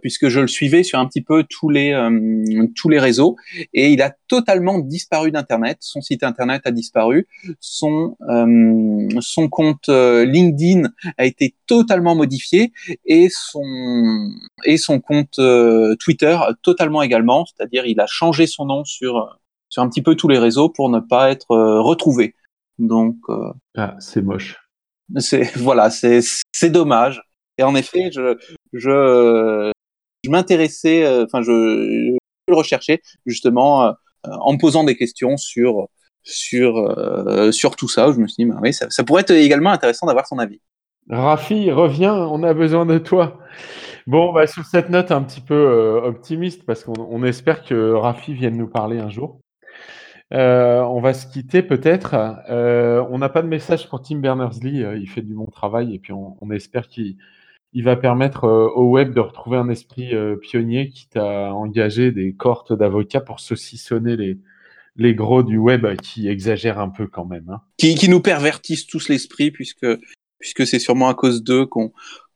puisque 0.00 0.28
je 0.28 0.40
le 0.40 0.46
suivais 0.46 0.82
sur 0.82 0.98
un 0.98 1.06
petit 1.06 1.22
peu 1.22 1.44
tous 1.48 1.68
les 1.68 1.92
euh, 1.92 2.66
tous 2.76 2.88
les 2.88 2.98
réseaux 2.98 3.36
et 3.72 3.92
il 3.92 4.02
a 4.02 4.14
totalement 4.28 4.78
disparu 4.78 5.30
d'internet. 5.30 5.78
Son 5.80 6.00
site 6.00 6.22
internet 6.22 6.62
a 6.64 6.70
disparu, 6.70 7.26
son 7.60 8.16
euh, 8.28 9.08
son 9.20 9.48
compte 9.48 9.88
euh, 9.88 10.24
LinkedIn 10.24 10.88
a 11.18 11.24
été 11.24 11.54
totalement 11.66 12.14
modifié 12.14 12.72
et 13.04 13.28
son 13.30 14.30
et 14.64 14.76
son 14.76 15.00
compte 15.00 15.38
euh, 15.38 15.96
Twitter 15.96 16.38
totalement 16.62 17.02
également. 17.02 17.44
C'est-à-dire 17.46 17.86
il 17.86 18.00
a 18.00 18.06
changé 18.06 18.46
son 18.46 18.66
nom 18.66 18.84
sur 18.84 19.38
sur 19.68 19.82
un 19.82 19.88
petit 19.88 20.02
peu 20.02 20.14
tous 20.14 20.28
les 20.28 20.38
réseaux 20.38 20.68
pour 20.68 20.90
ne 20.90 21.00
pas 21.00 21.30
être 21.30 21.56
retrouvé. 21.56 22.34
Donc 22.78 23.16
ah, 23.76 23.96
c'est 23.98 24.22
moche. 24.22 24.56
C'est 25.18 25.54
voilà, 25.56 25.90
c'est 25.90 26.20
c'est 26.52 26.70
dommage. 26.70 27.22
Et 27.58 27.62
en 27.62 27.74
effet, 27.74 28.10
je, 28.10 28.36
je, 28.72 29.72
je 30.24 30.30
m'intéressais, 30.30 31.04
euh, 31.04 31.24
enfin, 31.24 31.42
je, 31.42 32.16
je 32.48 32.54
recherchais 32.54 33.00
justement 33.26 33.84
euh, 33.84 33.92
en 34.24 34.52
me 34.52 34.58
posant 34.58 34.84
des 34.84 34.96
questions 34.96 35.36
sur 35.36 35.88
sur 36.22 36.78
euh, 36.78 37.52
sur 37.52 37.76
tout 37.76 37.88
ça. 37.88 38.12
Je 38.12 38.18
me 38.18 38.26
suis 38.26 38.44
dit, 38.44 38.50
bah, 38.50 38.58
oui, 38.62 38.72
ça, 38.72 38.88
pourrait 39.04 39.22
être 39.22 39.32
également 39.32 39.70
intéressant 39.70 40.06
d'avoir 40.06 40.26
son 40.26 40.38
avis. 40.38 40.60
Rafi, 41.10 41.70
reviens, 41.72 42.14
on 42.14 42.42
a 42.44 42.54
besoin 42.54 42.86
de 42.86 42.98
toi. 42.98 43.38
Bon, 44.06 44.32
bah, 44.32 44.46
sur 44.46 44.64
cette 44.64 44.88
note 44.88 45.10
un 45.10 45.22
petit 45.22 45.40
peu 45.40 46.00
optimiste, 46.04 46.64
parce 46.64 46.84
qu'on 46.84 46.94
on 46.98 47.24
espère 47.24 47.64
que 47.64 47.92
Rafi 47.92 48.34
vienne 48.34 48.56
nous 48.56 48.68
parler 48.68 48.98
un 48.98 49.10
jour. 49.10 49.40
On 50.30 51.00
va 51.00 51.12
se 51.12 51.26
quitter 51.26 51.62
peut-être. 51.62 52.14
On 52.48 53.18
n'a 53.18 53.28
pas 53.28 53.42
de 53.42 53.48
message 53.48 53.88
pour 53.88 54.00
Tim 54.00 54.18
Berners-Lee. 54.18 54.84
il 55.00 55.08
fait 55.08 55.22
du 55.22 55.34
bon 55.34 55.46
travail 55.46 55.94
et 55.94 55.98
puis 55.98 56.12
on, 56.12 56.36
on 56.40 56.50
espère 56.50 56.88
qu'il 56.88 57.16
il 57.72 57.84
va 57.84 57.96
permettre 57.96 58.44
euh, 58.44 58.68
au 58.68 58.90
web 58.90 59.14
de 59.14 59.20
retrouver 59.20 59.58
un 59.58 59.68
esprit 59.68 60.14
euh, 60.14 60.36
pionnier 60.36 60.88
qui 60.88 61.08
t'a 61.08 61.52
engagé 61.52 62.12
des 62.12 62.34
cohortes 62.34 62.72
d'avocats 62.72 63.20
pour 63.20 63.40
saucissonner 63.40 64.16
les, 64.16 64.38
les 64.96 65.14
gros 65.14 65.42
du 65.42 65.56
web 65.56 65.86
qui 66.02 66.28
exagèrent 66.28 66.78
un 66.78 66.90
peu 66.90 67.06
quand 67.06 67.24
même. 67.24 67.48
Hein. 67.48 67.60
Qui, 67.78 67.94
qui 67.94 68.08
nous 68.08 68.20
pervertissent 68.20 68.86
tous 68.86 69.08
l'esprit 69.08 69.50
puisque, 69.50 69.86
puisque 70.38 70.66
c'est 70.66 70.78
sûrement 70.78 71.08
à 71.08 71.14
cause 71.14 71.42
d'eux 71.42 71.66
qu'on 71.66 71.92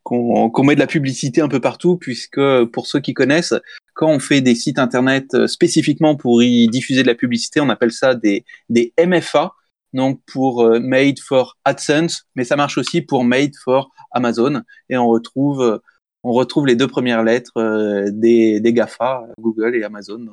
qu'on 0.07 0.51
qu 0.51 0.63
met 0.63 0.77
de 0.77 0.81
la 0.81 0.87
publicité 0.87 1.41
un 1.41 1.49
peu 1.49 1.59
partout, 1.59 1.97
puisque 1.97 2.41
pour 2.67 2.87
ceux 2.87 3.01
qui 3.01 3.13
connaissent, 3.13 3.55
quand 3.95 4.09
on 4.09 4.21
fait 4.21 4.41
des 4.41 4.55
sites 4.55 4.79
internet 4.79 5.35
euh, 5.35 5.49
spécifiquement 5.49 6.15
pour 6.15 6.45
y 6.45 6.69
diffuser 6.69 7.03
de 7.03 7.09
la 7.09 7.17
publicité, 7.17 7.61
on 7.61 7.69
appelle 7.71 7.91
ça 7.91 8.15
des, 8.15 8.45
des 8.69 8.93
MFA, 9.05 9.55
donc 9.93 10.21
pour 10.27 10.63
euh, 10.63 10.79
Made 10.81 11.19
for 11.19 11.57
AdSense, 11.65 12.25
mais 12.35 12.45
ça 12.45 12.57
marche 12.57 12.79
aussi 12.79 13.03
pour 13.03 13.25
Made 13.25 13.55
for 13.65 13.91
Amazon, 14.13 14.63
et 14.89 14.97
on 14.97 15.09
retrouve, 15.09 15.81
on 16.23 16.33
retrouve 16.33 16.67
les 16.67 16.77
deux 16.77 16.89
premières 16.89 17.23
lettres 17.23 17.57
euh, 17.57 18.11
des, 18.11 18.61
des 18.61 18.73
GAFA, 18.73 19.27
Google 19.41 19.77
et 19.77 19.85
Amazon, 19.85 20.27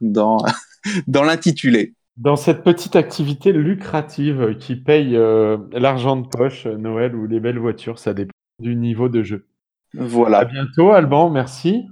dans, 0.00 0.38
dans 1.06 1.24
l'intitulé. 1.24 1.94
Dans 2.16 2.36
cette 2.36 2.64
petite 2.64 2.96
activité 2.96 3.52
lucrative 3.52 4.56
qui 4.58 4.74
paye 4.74 5.16
euh, 5.16 5.56
l'argent 5.72 6.16
de 6.16 6.26
poche, 6.26 6.66
Noël 6.66 7.14
ou 7.14 7.26
les 7.26 7.38
belles 7.38 7.60
voitures, 7.60 7.98
ça 7.98 8.12
dépend 8.12 8.32
du 8.60 8.74
niveau 8.74 9.08
de 9.08 9.22
jeu. 9.22 9.46
Voilà. 9.94 10.38
À 10.38 10.44
bientôt, 10.44 10.90
Alban, 10.90 11.30
merci. 11.30 11.84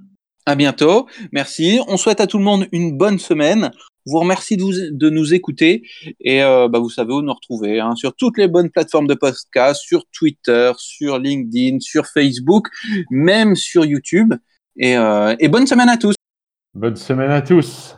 À 0.44 0.54
bientôt, 0.54 1.06
merci. 1.32 1.80
On 1.88 1.96
souhaite 1.96 2.20
à 2.20 2.26
tout 2.26 2.38
le 2.38 2.44
monde 2.44 2.66
une 2.72 2.96
bonne 2.96 3.18
semaine. 3.18 3.70
Vous 4.06 4.18
remercie 4.18 4.56
de, 4.56 5.10
nous 5.10 5.34
écouter 5.34 5.82
et 6.20 6.42
euh, 6.42 6.68
bah, 6.68 6.78
vous 6.78 6.90
savez 6.90 7.12
où 7.12 7.22
nous 7.22 7.32
retrouver 7.32 7.80
hein, 7.80 7.94
sur 7.96 8.14
toutes 8.14 8.38
les 8.38 8.48
bonnes 8.48 8.70
plateformes 8.70 9.06
de 9.06 9.14
podcast, 9.14 9.82
sur 9.82 10.04
Twitter, 10.12 10.72
sur 10.78 11.18
LinkedIn, 11.18 11.80
sur 11.80 12.06
Facebook, 12.06 12.68
même 13.10 13.56
sur 13.56 13.84
YouTube. 13.84 14.34
Et, 14.76 14.96
euh, 14.96 15.34
et 15.38 15.48
bonne 15.48 15.66
semaine 15.66 15.88
à 15.88 15.96
tous. 15.96 16.14
Bonne 16.74 16.96
semaine 16.96 17.30
à 17.30 17.42
tous. 17.42 17.96